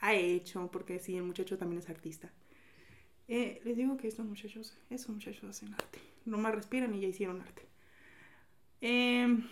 ha 0.00 0.14
hecho, 0.14 0.70
porque 0.72 0.98
sí, 0.98 1.16
el 1.16 1.24
muchacho 1.24 1.58
también 1.58 1.80
es 1.80 1.88
artista. 1.90 2.32
Eh, 3.32 3.60
les 3.64 3.76
digo 3.76 3.96
que 3.96 4.08
estos 4.08 4.26
muchachos, 4.26 4.76
esos 4.90 5.08
muchachos 5.08 5.44
hacen 5.44 5.72
arte. 5.72 6.00
Nomás 6.24 6.52
respiran 6.52 6.92
y 6.96 7.00
ya 7.00 7.06
hicieron 7.06 7.40
arte. 7.40 7.62
Em, 8.80 9.44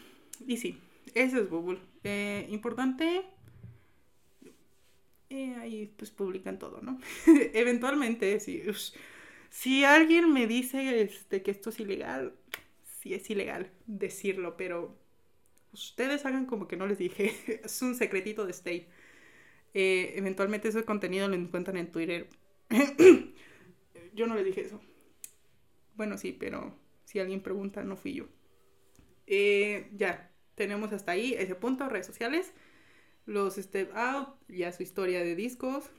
y 0.44 0.56
sí, 0.56 0.80
eso 1.14 1.38
es 1.40 1.48
Google. 1.48 1.78
Eh, 2.02 2.48
importante. 2.50 3.22
Eh, 5.30 5.54
ahí 5.60 5.94
pues 5.96 6.10
publican 6.10 6.58
todo, 6.58 6.80
¿no? 6.82 6.98
Eventualmente, 7.54 8.40
si, 8.40 9.84
alguien 9.84 10.32
me 10.32 10.48
dice 10.48 11.00
este, 11.00 11.42
que 11.42 11.52
esto 11.52 11.70
es 11.70 11.78
ilegal, 11.78 12.34
sí 13.00 13.14
es 13.14 13.30
ilegal 13.30 13.70
decirlo, 13.86 14.56
pero 14.56 14.96
ustedes 15.72 16.26
hagan 16.26 16.46
como 16.46 16.66
que 16.66 16.76
no 16.76 16.88
les 16.88 16.98
dije. 16.98 17.32
es 17.64 17.80
un 17.80 17.94
secretito 17.94 18.44
de 18.44 18.50
Stay. 18.50 18.88
Eh, 19.72 20.14
eventualmente 20.16 20.66
ese 20.66 20.84
contenido 20.84 21.28
lo 21.28 21.36
encuentran 21.36 21.76
en 21.76 21.92
Twitter. 21.92 22.28
yo 24.18 24.26
no 24.26 24.34
les 24.34 24.44
dije 24.44 24.62
eso. 24.62 24.80
Bueno, 25.94 26.18
sí, 26.18 26.32
pero 26.32 26.74
si 27.04 27.20
alguien 27.20 27.40
pregunta, 27.40 27.82
no 27.84 27.96
fui 27.96 28.14
yo. 28.14 28.26
Eh, 29.26 29.90
ya, 29.94 30.30
tenemos 30.54 30.92
hasta 30.92 31.12
ahí 31.12 31.34
ese 31.34 31.54
punto, 31.54 31.88
redes 31.88 32.06
sociales. 32.06 32.52
Los 33.26 33.56
Step 33.56 33.94
Out, 33.94 34.28
ya 34.48 34.72
su 34.72 34.82
historia 34.82 35.20
de 35.20 35.34
discos. 35.34 35.90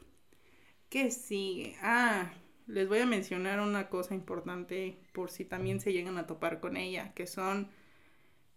¿Qué 0.90 1.12
sigue? 1.12 1.78
Ah, 1.82 2.32
les 2.68 2.88
voy 2.88 3.00
a 3.00 3.06
mencionar 3.06 3.60
una 3.60 3.90
cosa 3.90 4.16
importante 4.16 5.00
por 5.14 5.32
si 5.32 5.46
también 5.46 5.80
se 5.80 5.94
llegan 5.94 6.18
a 6.18 6.28
topar 6.28 6.60
con 6.60 6.78
ella, 6.78 7.14
que 7.14 7.28
son 7.28 7.70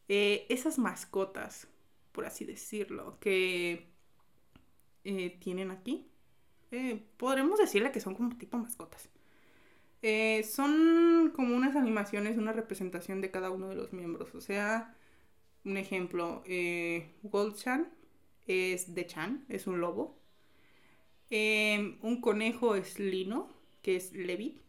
eh, 0.09 0.47
esas 0.49 0.79
mascotas, 0.79 1.69
por 2.13 2.25
así 2.27 2.45
decirlo, 2.45 3.19
que 3.21 3.89
eh, 5.05 5.39
tienen 5.41 5.71
aquí. 5.71 6.09
Podremos 7.19 7.59
decirle 7.59 7.93
que 7.93 8.01
son 8.01 8.15
como 8.15 8.37
tipo 8.39 8.57
mascotas. 8.57 9.12
Son 10.45 11.33
como 11.35 11.57
unas 11.57 11.77
animaciones, 11.77 12.39
una 12.39 12.53
representación 12.53 13.21
de 13.21 13.31
cada 13.31 13.51
uno 13.51 13.69
de 13.69 13.77
los 13.77 13.93
miembros. 13.93 14.35
O 14.35 14.41
sea, 14.41 14.95
un 15.65 15.77
ejemplo, 15.77 16.43
Gold-chan 17.23 17.89
es 18.47 18.95
de 18.95 19.07
Chan, 19.07 19.45
es 19.49 19.67
un 19.67 19.81
lobo. 19.81 20.19
un 21.31 22.21
conejo 22.21 22.75
es 22.77 22.99
Lino, 22.99 23.49
que 23.83 23.97
es 23.97 24.13
Levi. 24.13 24.61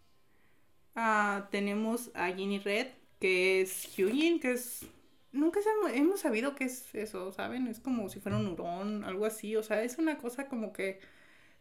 Ah, 0.95 1.47
tenemos 1.51 2.11
a 2.13 2.31
Ginny 2.31 2.59
Red, 2.59 2.87
que 3.19 3.61
es 3.61 3.95
Hyujin, 3.95 4.39
que 4.39 4.53
es 4.53 4.85
nunca 5.31 5.59
hemos 5.93 6.21
sabido 6.21 6.55
qué 6.55 6.65
es 6.65 6.93
eso, 6.95 7.31
¿saben? 7.33 7.67
Es 7.67 7.79
como 7.79 8.07
si 8.09 8.19
fuera 8.19 8.37
un 8.37 8.47
hurón, 8.47 9.03
algo 9.03 9.25
así. 9.25 9.55
O 9.55 9.63
sea, 9.63 9.83
es 9.83 9.97
una 9.97 10.17
cosa 10.17 10.47
como 10.47 10.71
que 10.73 10.99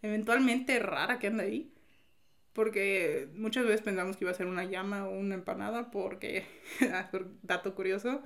eventualmente 0.02 0.78
rara 0.78 1.18
que 1.18 1.28
anda 1.28 1.44
ahí. 1.44 1.72
Porque 2.52 3.28
muchas 3.34 3.64
veces 3.64 3.82
pensamos 3.82 4.16
que 4.16 4.24
iba 4.24 4.30
a 4.30 4.34
ser 4.34 4.46
una 4.46 4.64
llama 4.64 5.08
o 5.08 5.18
una 5.18 5.34
empanada, 5.34 5.90
porque, 5.90 6.44
ah, 6.92 7.10
dato 7.42 7.74
curioso, 7.74 8.22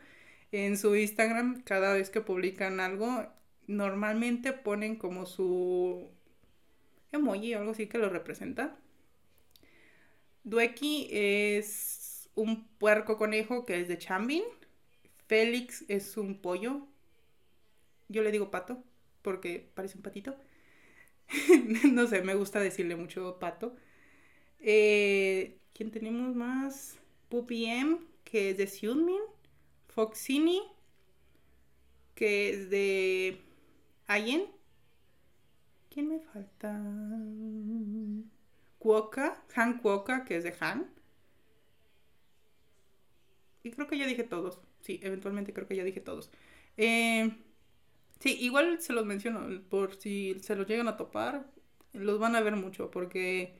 en 0.52 0.76
su 0.76 0.96
Instagram, 0.96 1.62
cada 1.62 1.92
vez 1.94 2.10
que 2.10 2.20
publican 2.20 2.80
algo, 2.80 3.26
normalmente 3.66 4.52
ponen 4.52 4.96
como 4.96 5.26
su 5.26 6.10
emoji 7.12 7.54
o 7.54 7.58
algo 7.60 7.72
así 7.72 7.86
que 7.86 7.98
lo 7.98 8.08
representa. 8.08 8.76
Dueki 10.44 11.08
es 11.10 12.30
un 12.34 12.68
puerco 12.78 13.16
conejo 13.16 13.64
que 13.66 13.80
es 13.80 13.88
de 13.88 13.98
Chambin 13.98 14.42
Félix 15.26 15.84
es 15.88 16.16
un 16.16 16.40
pollo. 16.40 16.86
Yo 18.08 18.22
le 18.22 18.30
digo 18.30 18.50
pato 18.50 18.82
porque 19.22 19.70
parece 19.74 19.96
un 19.96 20.02
patito. 20.02 20.36
no 21.92 22.06
sé, 22.06 22.22
me 22.22 22.34
gusta 22.34 22.60
decirle 22.60 22.96
mucho 22.96 23.38
pato. 23.38 23.76
Eh, 24.60 25.58
¿Quién 25.74 25.90
tenemos 25.90 26.34
más? 26.34 26.98
Puppy 27.28 27.66
M, 27.66 27.98
que 28.24 28.50
es 28.50 28.58
de 28.58 28.66
Xiumin. 28.66 29.20
Foxini, 29.88 30.60
que 32.14 32.50
es 32.50 32.70
de 32.70 33.40
Ayen. 34.06 34.44
¿Quién 35.88 36.08
me 36.08 36.20
falta? 36.20 36.78
Kuoka, 38.78 39.42
Han 39.54 39.78
Kuoka, 39.78 40.24
que 40.24 40.36
es 40.36 40.44
de 40.44 40.54
Han. 40.60 40.86
Y 43.62 43.70
creo 43.70 43.86
que 43.88 43.98
ya 43.98 44.06
dije 44.06 44.22
todos. 44.24 44.60
Sí, 44.80 45.00
eventualmente 45.02 45.52
creo 45.52 45.66
que 45.66 45.76
ya 45.76 45.84
dije 45.84 46.00
todos. 46.00 46.30
Eh, 46.76 47.34
sí, 48.20 48.36
igual 48.40 48.80
se 48.80 48.92
los 48.92 49.06
menciono, 49.06 49.62
por 49.68 49.96
si 49.96 50.36
se 50.40 50.56
los 50.56 50.66
llegan 50.68 50.88
a 50.88 50.96
topar, 50.96 51.50
los 51.92 52.18
van 52.18 52.36
a 52.36 52.40
ver 52.42 52.56
mucho, 52.56 52.90
porque 52.90 53.54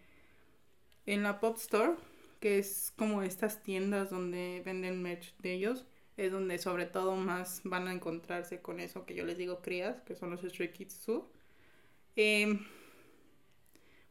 en 1.07 1.23
la 1.23 1.41
Pop 1.41 1.57
Store, 1.57 1.95
que 2.41 2.59
es 2.59 2.93
como 2.97 3.23
estas 3.23 3.63
tiendas 3.63 4.11
donde 4.11 4.63
venden 4.65 5.03
merch 5.03 5.37
de 5.39 5.55
ellos, 5.55 5.87
es 6.17 6.33
donde 6.33 6.59
sobre 6.59 6.87
todo 6.87 7.17
más 7.17 7.61
van 7.65 7.89
a 7.89 7.93
encontrarse 7.93 8.61
con 8.61 8.81
eso 8.81 9.07
que 9.07 9.15
yo 9.15 9.25
les 9.25 9.39
digo 9.39 9.61
crías, 9.63 10.03
que 10.03 10.15
son 10.15 10.31
los 10.31 10.41
Stray 10.43 10.73
Kids 10.73 11.01
Zoo. 11.05 11.31
Eh, 12.17 12.59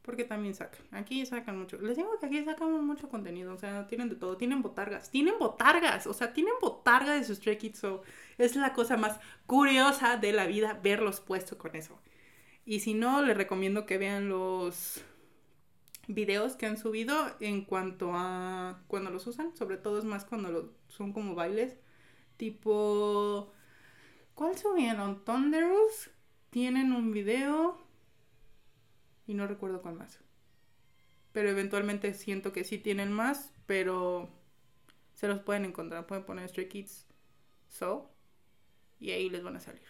porque 0.06 0.24
también 0.24 0.54
sacan. 0.54 0.86
Aquí 0.92 1.26
sacan 1.26 1.58
mucho. 1.58 1.82
Les 1.82 1.98
digo 1.98 2.20
que 2.20 2.28
aquí 2.28 2.44
sacamos 2.46 2.84
mucho 2.84 3.10
contenido. 3.10 3.56
O 3.56 3.58
sea, 3.58 3.88
tienen 3.88 4.08
de 4.08 4.16
todo. 4.16 4.38
Tienen 4.38 4.62
botargas. 4.62 5.10
Tienen 5.10 5.40
botargas. 5.40 6.06
O 6.06 6.14
sea, 6.14 6.32
tienen 6.32 6.54
botargas 6.62 7.20
de 7.20 7.26
sus 7.26 7.38
Stray 7.38 7.58
Kids. 7.58 7.80
So, 7.80 8.04
es 8.38 8.56
la 8.56 8.74
cosa 8.74 8.98
más 8.98 9.20
curiosa 9.48 10.18
de 10.18 10.32
la 10.32 10.46
vida 10.46 10.80
verlos 10.84 11.22
puestos 11.22 11.58
con 11.58 11.76
eso. 11.76 12.00
Y 12.66 12.82
si 12.82 12.94
no, 12.94 13.24
les 13.24 13.36
recomiendo 13.36 13.88
que 13.88 13.98
vean 13.98 14.30
los 14.30 15.04
videos 16.08 16.56
que 16.56 16.66
han 16.66 16.78
subido 16.78 17.16
en 17.40 17.66
cuanto 17.66 18.12
a 18.14 18.84
cuando 18.88 19.12
los 19.12 19.28
usan. 19.28 19.56
Sobre 19.56 19.78
todo 19.78 20.00
es 20.00 20.06
más 20.06 20.26
cuando 20.26 20.74
son 20.88 21.14
como 21.14 21.36
bailes. 21.36 21.78
Tipo... 22.38 23.52
¿Cuál 24.34 24.58
subieron? 24.58 25.24
Thunderous. 25.24 26.12
Tienen 26.50 26.92
un 26.92 27.12
video 27.12 27.78
y 29.28 29.34
no 29.34 29.48
recuerdo 29.48 29.82
cuál 29.82 29.96
más. 29.96 30.20
Pero 31.32 31.50
eventualmente 31.50 32.14
siento 32.14 32.54
que 32.54 32.64
sí 32.64 32.78
tienen 32.78 33.12
más, 33.12 33.54
pero 33.66 34.30
se 35.14 35.28
los 35.28 35.40
pueden 35.40 35.66
encontrar. 35.66 36.06
Pueden 36.06 36.26
poner 36.26 36.48
Stray 36.50 36.68
Kids 36.68 37.08
So 37.68 38.10
y 39.00 39.12
ahí 39.12 39.30
les 39.30 39.44
van 39.44 39.58
a 39.58 39.60
salir. 39.60 39.84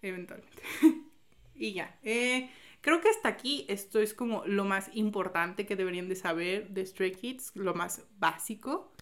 Eventualmente. 0.00 0.62
y 1.54 1.72
ya. 1.72 1.98
Eh, 2.02 2.50
creo 2.82 3.00
que 3.00 3.08
hasta 3.08 3.30
aquí 3.30 3.64
esto 3.68 4.00
es 4.00 4.12
como 4.12 4.44
lo 4.46 4.64
más 4.64 4.90
importante 4.94 5.64
que 5.64 5.76
deberían 5.76 6.08
de 6.08 6.16
saber 6.16 6.68
de 6.68 6.84
Stray 6.84 7.12
Kids, 7.12 7.52
lo 7.54 7.74
más 7.74 8.04
básico. 8.18 8.92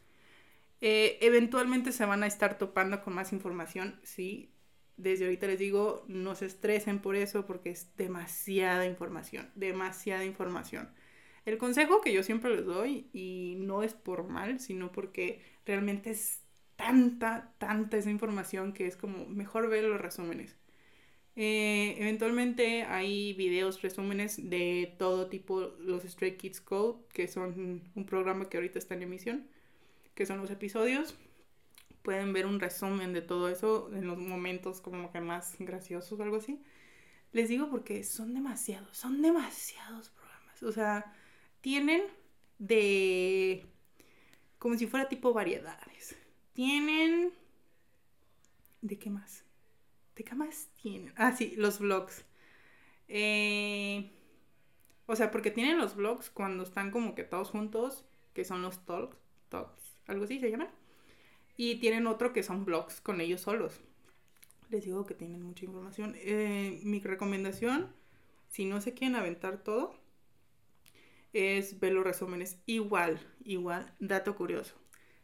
Eh, 0.81 1.19
eventualmente 1.21 1.93
se 1.93 2.07
van 2.07 2.23
a 2.23 2.27
estar 2.29 2.57
topando 2.57 3.03
con 3.03 3.15
más 3.15 3.33
información, 3.33 4.01
sí, 4.03 4.53
desde 4.97 5.25
ahorita 5.25 5.47
les 5.47 5.59
digo, 5.59 6.05
no 6.09 6.35
se 6.35 6.47
estresen 6.47 7.01
por 7.01 7.17
eso 7.17 7.47
porque 7.47 7.71
es 7.71 7.95
demasiada 7.97 8.87
información, 8.87 9.51
demasiada 9.55 10.25
información. 10.25 10.91
El 11.47 11.59
consejo 11.59 12.01
que 12.01 12.13
yo 12.13 12.23
siempre 12.23 12.55
les 12.55 12.67
doy, 12.67 13.09
y 13.13 13.57
no 13.59 13.83
es 13.83 13.95
por 13.95 14.29
mal, 14.29 14.61
sino 14.61 14.93
porque 14.93 15.43
realmente 15.65 16.11
es 16.11 16.43
tanta, 16.77 17.55
tanta 17.59 17.97
esa 17.97 18.11
información 18.11 18.73
que 18.73 18.87
es 18.87 18.97
como 18.97 19.27
mejor 19.27 19.69
ver 19.69 19.85
los 19.85 20.01
resúmenes. 20.01 20.57
Eh, 21.43 21.97
eventualmente 21.99 22.83
hay 22.83 23.33
videos, 23.33 23.81
resúmenes 23.81 24.51
de 24.51 24.95
todo 24.99 25.29
tipo, 25.29 25.61
los 25.79 26.03
Stray 26.03 26.37
Kids 26.37 26.61
Code, 26.61 26.99
que 27.15 27.29
son 27.29 27.83
un 27.95 28.05
programa 28.05 28.51
que 28.51 28.59
ahorita 28.59 28.79
está 28.79 28.95
en 28.95 29.03
emisión, 29.03 29.47
que 30.15 30.27
son 30.27 30.39
los 30.39 30.51
episodios 30.51 31.17
pueden 32.03 32.33
ver 32.33 32.47
un 32.47 32.61
resumen 32.61 33.13
de 33.13 33.23
todo 33.23 33.49
eso 33.49 33.91
en 33.93 34.07
los 34.07 34.19
momentos 34.19 34.81
como 34.81 35.13
que 35.13 35.21
más 35.21 35.57
graciosos 35.59 36.19
o 36.19 36.23
algo 36.23 36.37
así. 36.37 36.61
Les 37.33 37.49
digo 37.49 37.71
porque 37.71 38.05
son 38.05 38.35
demasiados, 38.35 38.97
son 38.97 39.23
demasiados 39.23 40.11
programas. 40.11 40.63
O 40.63 40.73
sea, 40.73 41.15
tienen 41.61 42.03
de... 42.59 43.67
como 44.59 44.77
si 44.77 44.87
fuera 44.87 45.09
tipo 45.09 45.33
variedades. 45.33 46.17
Tienen... 46.53 47.33
¿De 48.83 48.99
qué 48.99 49.11
más? 49.11 49.45
¿De 50.21 50.25
qué 50.25 50.35
más 50.35 50.69
tienen? 50.83 51.15
Ah, 51.17 51.35
sí, 51.35 51.55
los 51.57 51.79
vlogs. 51.79 52.27
Eh, 53.09 54.11
o 55.07 55.17
sea, 55.17 55.31
porque 55.31 55.51
tienen 55.51 55.79
los 55.79 55.97
vlogs 55.97 56.29
cuando 56.29 56.63
están 56.63 56.91
como 56.91 57.15
que 57.15 57.25
todos 57.25 57.49
juntos, 57.49 58.05
que 58.35 58.45
son 58.45 58.61
los 58.61 58.85
talks, 58.85 59.17
talks, 59.49 59.97
algo 60.07 60.25
así 60.25 60.39
se 60.39 60.51
llaman. 60.51 60.69
Y 61.57 61.77
tienen 61.77 62.07
otro 62.07 62.35
que 62.35 62.43
son 62.43 62.67
blogs 62.67 63.01
con 63.01 63.23
ellos 63.23 63.41
solos. 63.41 63.81
Les 64.69 64.85
digo 64.85 65.07
que 65.07 65.15
tienen 65.15 65.43
mucha 65.43 65.65
información. 65.65 66.15
Eh, 66.19 66.81
mi 66.83 67.01
recomendación, 67.01 67.91
si 68.51 68.67
no 68.67 68.83
se 68.83 68.93
quieren 68.93 69.17
aventar 69.17 69.65
todo, 69.65 69.99
es 71.33 71.81
ver 71.81 71.95
los 71.95 72.05
resúmenes. 72.05 72.61
Igual, 72.67 73.27
igual, 73.43 73.95
dato 74.01 74.37
curioso. 74.37 74.80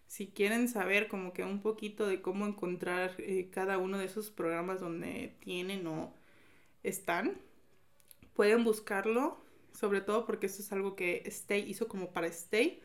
Si 0.07 0.29
quieren 0.29 0.69
saber 0.69 1.09
como 1.09 1.33
que 1.33 1.45
un 1.45 1.61
poquito 1.61 2.07
de 2.07 2.23
cómo 2.23 2.47
encontrar 2.47 3.15
eh, 3.19 3.49
cada 3.51 3.79
uno 3.79 3.99
de 3.99 4.07
esos 4.07 4.31
programas 4.31 4.81
donde 4.81 5.35
tienen 5.41 5.87
o 5.87 6.15
están, 6.83 7.39
pueden 8.35 8.65
buscarlo, 8.65 9.39
sobre 9.73 10.01
todo 10.01 10.27
porque 10.27 10.47
esto 10.47 10.63
es 10.63 10.73
algo 10.73 10.97
que 10.97 11.23
Stay 11.27 11.69
hizo 11.69 11.89
como 11.89 12.13
para 12.13 12.29
Stay, 12.29 12.81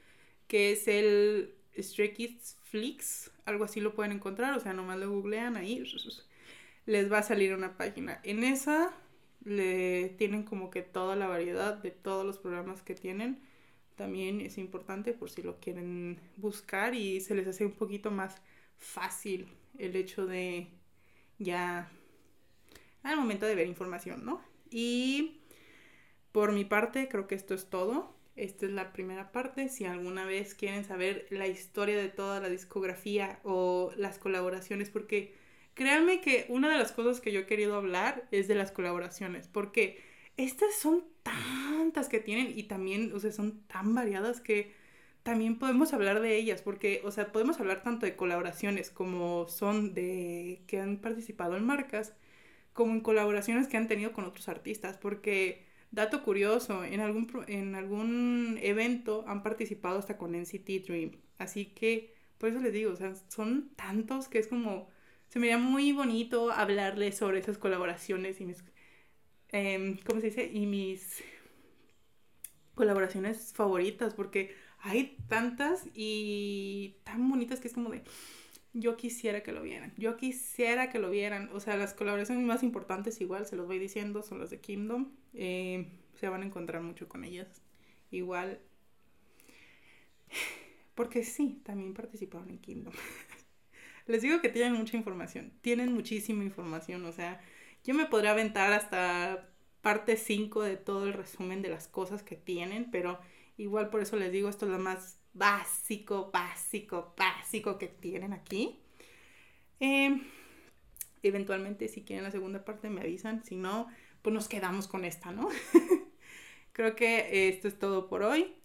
que 0.48 0.72
es 0.72 0.88
el 0.88 1.54
Stray 1.78 2.14
Kids 2.14 2.58
Flix, 2.64 3.32
algo 3.46 3.66
así 3.66 3.80
lo 3.82 3.94
pueden 3.94 4.14
encontrar, 4.14 4.58
o 4.58 4.60
sea, 4.60 4.74
nomás 4.74 5.00
lo 5.00 5.10
googlean 5.12 5.58
ahí, 5.58 5.84
les 6.86 7.12
va 7.12 7.20
a 7.20 7.24
salir 7.24 7.54
una 7.54 7.78
página. 7.78 8.20
En 8.24 8.44
esa 8.44 8.94
le 9.44 10.10
tienen 10.18 10.44
como 10.44 10.70
que 10.70 10.82
toda 10.82 11.16
la 11.16 11.28
variedad 11.28 11.76
de 11.76 11.92
todos 11.92 12.26
los 12.26 12.38
programas 12.38 12.82
que 12.82 12.96
tienen. 12.96 13.42
También 14.02 14.42
es 14.42 14.58
importante 14.58 15.14
por 15.14 15.30
si 15.30 15.44
lo 15.44 15.60
quieren 15.60 16.20
buscar 16.36 16.96
y 16.96 17.22
se 17.22 17.36
les 17.36 17.46
hace 17.46 17.68
un 17.68 17.74
poquito 17.74 18.10
más 18.10 18.42
fácil 18.80 19.48
el 19.78 19.96
hecho 19.96 20.26
de 20.26 20.70
ya 21.38 21.88
al 23.04 23.16
momento 23.16 23.46
de 23.46 23.54
ver 23.54 23.68
información, 23.68 24.26
¿no? 24.26 24.42
Y 24.72 25.42
por 26.32 26.52
mi 26.52 26.66
parte 26.66 27.10
creo 27.10 27.28
que 27.28 27.36
esto 27.36 27.54
es 27.54 27.70
todo. 27.70 28.16
esta 28.36 28.66
es 28.66 28.72
la 28.72 28.92
primera 28.92 29.32
parte. 29.32 29.70
Si 29.70 29.86
alguna 29.86 30.26
vez 30.26 30.56
quieren 30.56 30.84
saber 30.84 31.28
la 31.30 31.46
historia 31.48 31.96
de 31.96 32.10
toda 32.10 32.40
la 32.40 32.50
discografía 32.50 33.40
o 33.44 33.92
las 33.98 34.18
colaboraciones, 34.18 34.90
porque 34.90 35.36
créanme 35.76 36.22
que 36.22 36.48
una 36.50 36.72
de 36.72 36.80
las 36.80 36.92
cosas 36.92 37.22
que 37.22 37.32
yo 37.32 37.42
he 37.42 37.46
querido 37.46 37.76
hablar 37.76 38.28
es 38.32 38.48
de 38.48 38.56
las 38.56 38.72
colaboraciones, 38.72 39.48
porque 39.48 40.02
estas 40.38 40.76
son 40.76 41.04
tantas 41.24 42.10
que 42.10 42.20
tienen 42.20 42.58
y 42.58 42.63
también, 42.63 43.13
o 43.13 43.20
sea, 43.20 43.32
son 43.32 43.62
tan 43.67 43.94
variadas 43.96 44.41
que 44.41 44.74
también 45.24 45.60
podemos 45.60 45.94
hablar 45.94 46.22
de 46.22 46.38
ellas, 46.38 46.62
porque, 46.62 47.02
o 47.06 47.12
sea, 47.12 47.32
podemos 47.32 47.60
hablar 47.60 47.84
tanto 47.84 48.06
de 48.06 48.15
colaboraciones 48.15 48.89
como 48.89 49.48
son 49.48 49.94
de 49.94 50.63
que 50.67 50.80
han 50.80 50.98
participado 50.98 51.58
en 51.58 51.65
marcas, 51.65 52.15
como 52.74 52.94
en 52.94 53.02
colaboraciones 53.02 53.67
que 53.67 53.78
han 53.78 53.88
tenido 53.88 54.13
con 54.13 54.26
otros 54.26 54.48
artistas, 54.50 54.98
porque, 54.98 55.65
dato 55.91 56.24
curioso, 56.24 56.84
en 56.84 57.02
algún, 57.02 57.30
en 57.48 57.76
algún 57.76 58.58
evento 58.62 59.26
han 59.28 59.44
participado 59.44 60.00
hasta 60.00 60.17
con 60.17 60.36
NCT 60.36 60.86
Dream, 60.88 61.12
así 61.38 61.65
que, 61.67 62.15
por 62.38 62.50
eso 62.50 62.60
les 62.60 62.74
digo, 62.74 62.91
o 62.94 62.96
sea, 62.96 63.13
son 63.30 63.72
tantos 63.76 64.28
que 64.28 64.39
es 64.39 64.48
como, 64.48 64.89
se 65.28 65.39
me 65.39 65.50
da 65.50 65.58
muy 65.58 65.91
bonito 65.94 66.52
hablarles 66.52 67.17
sobre 67.17 67.39
esas 67.39 67.58
colaboraciones 67.58 68.41
y 68.41 68.46
mis, 68.46 68.63
eh, 69.52 70.00
¿cómo 70.06 70.22
se 70.22 70.28
dice? 70.28 70.50
Y 70.52 70.66
mis 70.66 71.24
colaboraciones 72.76 73.54
favoritas, 73.54 74.14
porque 74.14 74.56
hay 74.80 75.18
tantas 75.28 75.88
y 75.94 76.98
tan 77.04 77.30
bonitas 77.30 77.60
que 77.60 77.68
es 77.68 77.74
como 77.74 77.90
de, 77.90 78.04
yo 78.74 78.98
quisiera 78.98 79.44
que 79.44 79.52
lo 79.52 79.62
vieran, 79.62 79.94
yo 79.98 80.18
quisiera 80.18 80.90
que 80.90 81.00
lo 81.00 81.12
vieran, 81.12 81.50
o 81.54 81.60
sea, 81.60 81.78
las 81.78 81.94
colaboraciones 81.94 82.44
más 82.44 82.64
importantes 82.64 83.22
igual, 83.22 83.46
se 83.46 83.56
los 83.56 83.68
voy 83.68 83.80
diciendo, 83.80 84.24
son 84.24 84.40
las 84.40 84.50
de 84.50 84.60
Kingdom, 84.60 85.12
eh, 85.34 85.92
se 86.16 86.30
van 86.30 86.42
a 86.42 86.46
encontrar 86.46 86.82
mucho 86.82 87.08
con 87.08 87.24
ellas, 87.24 87.62
igual, 88.10 88.60
porque 90.96 91.24
sí, 91.24 91.62
también 91.64 91.94
participaron 91.94 92.50
en 92.50 92.60
Kingdom. 92.60 92.94
Les 94.08 94.22
digo 94.22 94.42
que 94.42 94.50
tienen 94.50 94.74
mucha 94.74 94.98
información, 94.98 95.52
tienen 95.62 95.94
muchísima 95.94 96.44
información, 96.44 97.06
o 97.06 97.12
sea, 97.12 97.40
yo 97.84 97.94
me 97.94 98.06
podría 98.06 98.32
aventar 98.32 98.74
hasta 98.74 99.50
parte 99.82 100.17
5 100.17 100.62
de 100.62 100.78
todo 100.78 101.08
el 101.08 101.13
resumen 101.13 101.62
de 101.62 101.70
las 101.70 101.88
cosas 101.88 102.24
que 102.24 102.36
tienen, 102.36 102.91
pero 102.91 103.20
Igual 103.62 103.91
por 103.91 104.02
eso 104.02 104.15
les 104.15 104.32
digo, 104.32 104.50
esto 104.50 104.65
es 104.65 104.72
lo 104.72 104.80
más 104.80 105.20
básico, 105.34 106.32
básico, 106.34 107.13
básico 107.15 107.78
que 107.78 107.88
tienen 107.88 108.34
aquí. 108.34 108.80
Em, 109.80 110.24
eventualmente, 111.22 111.88
si 111.88 112.04
quieren 112.04 112.24
la 112.24 112.32
segunda 112.32 112.65
parte, 112.65 112.89
me 112.89 113.02
avisan. 113.02 113.44
Si 113.44 113.56
no, 113.56 113.88
pues 114.24 114.34
nos 114.34 114.48
quedamos 114.48 114.88
con 114.88 115.06
esta, 115.06 115.32
¿no? 115.32 115.48
Creo 116.74 116.96
que 116.96 117.50
esto 117.50 117.67
es 117.67 117.78
todo 117.78 118.08
por 118.08 118.24
hoy. 118.24 118.56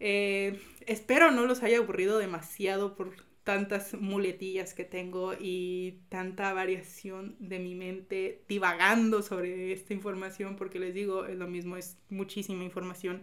Eh, 0.00 0.58
espero 0.86 1.30
no 1.30 1.44
los 1.44 1.62
haya 1.62 1.76
aburrido 1.76 2.16
demasiado 2.16 2.96
por 2.96 3.27
tantas 3.48 3.94
muletillas 3.94 4.74
que 4.74 4.84
tengo 4.84 5.32
y 5.32 6.02
tanta 6.10 6.52
variación 6.52 7.34
de 7.38 7.58
mi 7.58 7.74
mente 7.74 8.44
divagando 8.46 9.22
sobre 9.22 9.72
esta 9.72 9.94
información, 9.94 10.56
porque 10.56 10.78
les 10.78 10.92
digo, 10.92 11.24
es 11.24 11.38
lo 11.38 11.46
mismo, 11.48 11.78
es 11.78 11.96
muchísima 12.10 12.62
información 12.62 13.22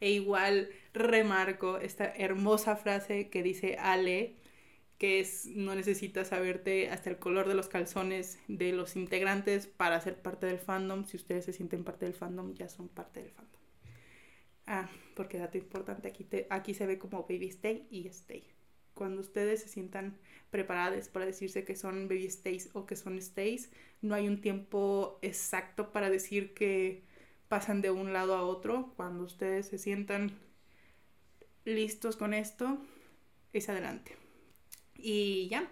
e 0.00 0.10
igual 0.10 0.70
remarco 0.92 1.78
esta 1.78 2.06
hermosa 2.16 2.74
frase 2.74 3.28
que 3.28 3.44
dice 3.44 3.76
Ale, 3.78 4.34
que 4.98 5.20
es 5.20 5.46
no 5.46 5.76
necesitas 5.76 6.26
saberte 6.26 6.90
hasta 6.90 7.08
el 7.08 7.20
color 7.20 7.46
de 7.46 7.54
los 7.54 7.68
calzones 7.68 8.40
de 8.48 8.72
los 8.72 8.96
integrantes 8.96 9.68
para 9.68 10.00
ser 10.00 10.20
parte 10.20 10.46
del 10.46 10.58
fandom. 10.58 11.04
Si 11.04 11.16
ustedes 11.16 11.44
se 11.44 11.52
sienten 11.52 11.84
parte 11.84 12.06
del 12.06 12.14
fandom, 12.14 12.54
ya 12.54 12.68
son 12.68 12.88
parte 12.88 13.20
del 13.22 13.30
fandom. 13.30 13.60
Ah, 14.66 14.90
porque 15.14 15.38
dato 15.38 15.58
importante, 15.58 16.08
aquí, 16.08 16.24
te, 16.24 16.48
aquí 16.50 16.74
se 16.74 16.86
ve 16.86 16.98
como 16.98 17.22
baby 17.22 17.46
stay 17.50 17.86
y 17.88 18.08
stay. 18.08 18.42
Cuando 19.00 19.22
ustedes 19.22 19.62
se 19.62 19.68
sientan 19.70 20.18
preparados 20.50 21.08
para 21.08 21.24
decirse 21.24 21.64
que 21.64 21.74
son 21.74 22.06
baby 22.06 22.28
stays 22.30 22.68
o 22.74 22.84
que 22.84 22.96
son 22.96 23.18
stays, 23.18 23.70
no 24.02 24.14
hay 24.14 24.28
un 24.28 24.42
tiempo 24.42 25.18
exacto 25.22 25.90
para 25.90 26.10
decir 26.10 26.52
que 26.52 27.02
pasan 27.48 27.80
de 27.80 27.90
un 27.90 28.12
lado 28.12 28.34
a 28.34 28.42
otro. 28.42 28.92
Cuando 28.96 29.24
ustedes 29.24 29.68
se 29.68 29.78
sientan 29.78 30.32
listos 31.64 32.18
con 32.18 32.34
esto, 32.34 32.76
es 33.54 33.70
adelante. 33.70 34.16
Y 34.98 35.48
ya. 35.48 35.66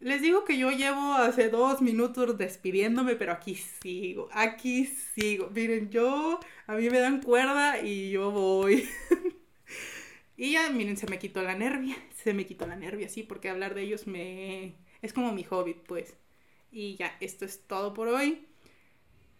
Les 0.00 0.20
digo 0.20 0.44
que 0.44 0.58
yo 0.58 0.72
llevo 0.72 1.14
hace 1.14 1.50
dos 1.50 1.80
minutos 1.80 2.36
despidiéndome, 2.38 3.14
pero 3.14 3.30
aquí 3.30 3.54
sigo, 3.54 4.28
aquí 4.32 4.86
sigo. 4.86 5.48
Miren, 5.54 5.90
yo, 5.90 6.40
a 6.66 6.74
mí 6.74 6.90
me 6.90 6.98
dan 6.98 7.22
cuerda 7.22 7.80
y 7.80 8.10
yo 8.10 8.32
voy. 8.32 8.88
y 10.38 10.52
ya, 10.52 10.70
miren, 10.70 10.96
se 10.96 11.06
me 11.06 11.18
quitó 11.18 11.42
la 11.42 11.54
nervia, 11.54 11.96
se 12.16 12.32
me 12.32 12.46
quitó 12.46 12.66
la 12.66 12.76
nervia, 12.76 13.10
sí, 13.10 13.22
porque 13.22 13.50
hablar 13.50 13.74
de 13.74 13.82
ellos 13.82 14.06
me... 14.06 14.74
es 15.02 15.12
como 15.12 15.32
mi 15.32 15.44
hobby, 15.44 15.74
pues. 15.74 16.16
Y 16.72 16.96
ya, 16.96 17.16
esto 17.20 17.44
es 17.44 17.66
todo 17.66 17.92
por 17.92 18.08
hoy 18.08 18.48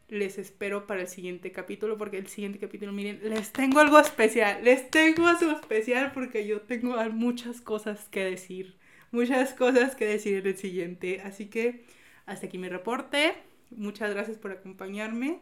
les 0.09 0.39
espero 0.39 0.87
para 0.87 1.03
el 1.03 1.09
siguiente 1.09 1.53
capítulo, 1.53 1.99
porque 1.99 2.19
el 2.19 2.29
siguiente 2.29 2.59
capítulo, 2.59 2.93
miren, 2.93 3.21
les 3.23 3.53
tengo 3.53 3.81
algo 3.81 3.99
especial, 4.01 4.65
les 4.65 4.91
tengo 4.91 5.27
algo 5.27 5.53
especial 5.53 6.13
porque 6.13 6.47
yo 6.47 6.63
tengo 6.63 6.97
muchas 7.11 7.61
cosas 7.61 8.09
que 8.09 8.25
decir, 8.25 8.79
muchas 9.11 9.53
cosas 9.53 9.95
que 9.95 10.07
decir 10.07 10.39
en 10.39 10.47
el 10.47 10.57
siguiente. 10.57 11.21
Así 11.21 11.47
que 11.47 11.85
hasta 12.27 12.47
aquí 12.47 12.59
mi 12.59 12.69
reporte, 12.69 13.35
muchas 13.71 14.11
gracias 14.15 14.39
por 14.39 14.53
acompañarme 14.53 15.41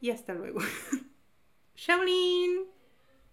y 0.00 0.10
hasta 0.10 0.34
luego. 0.34 0.60
Shaolin. 1.76 2.79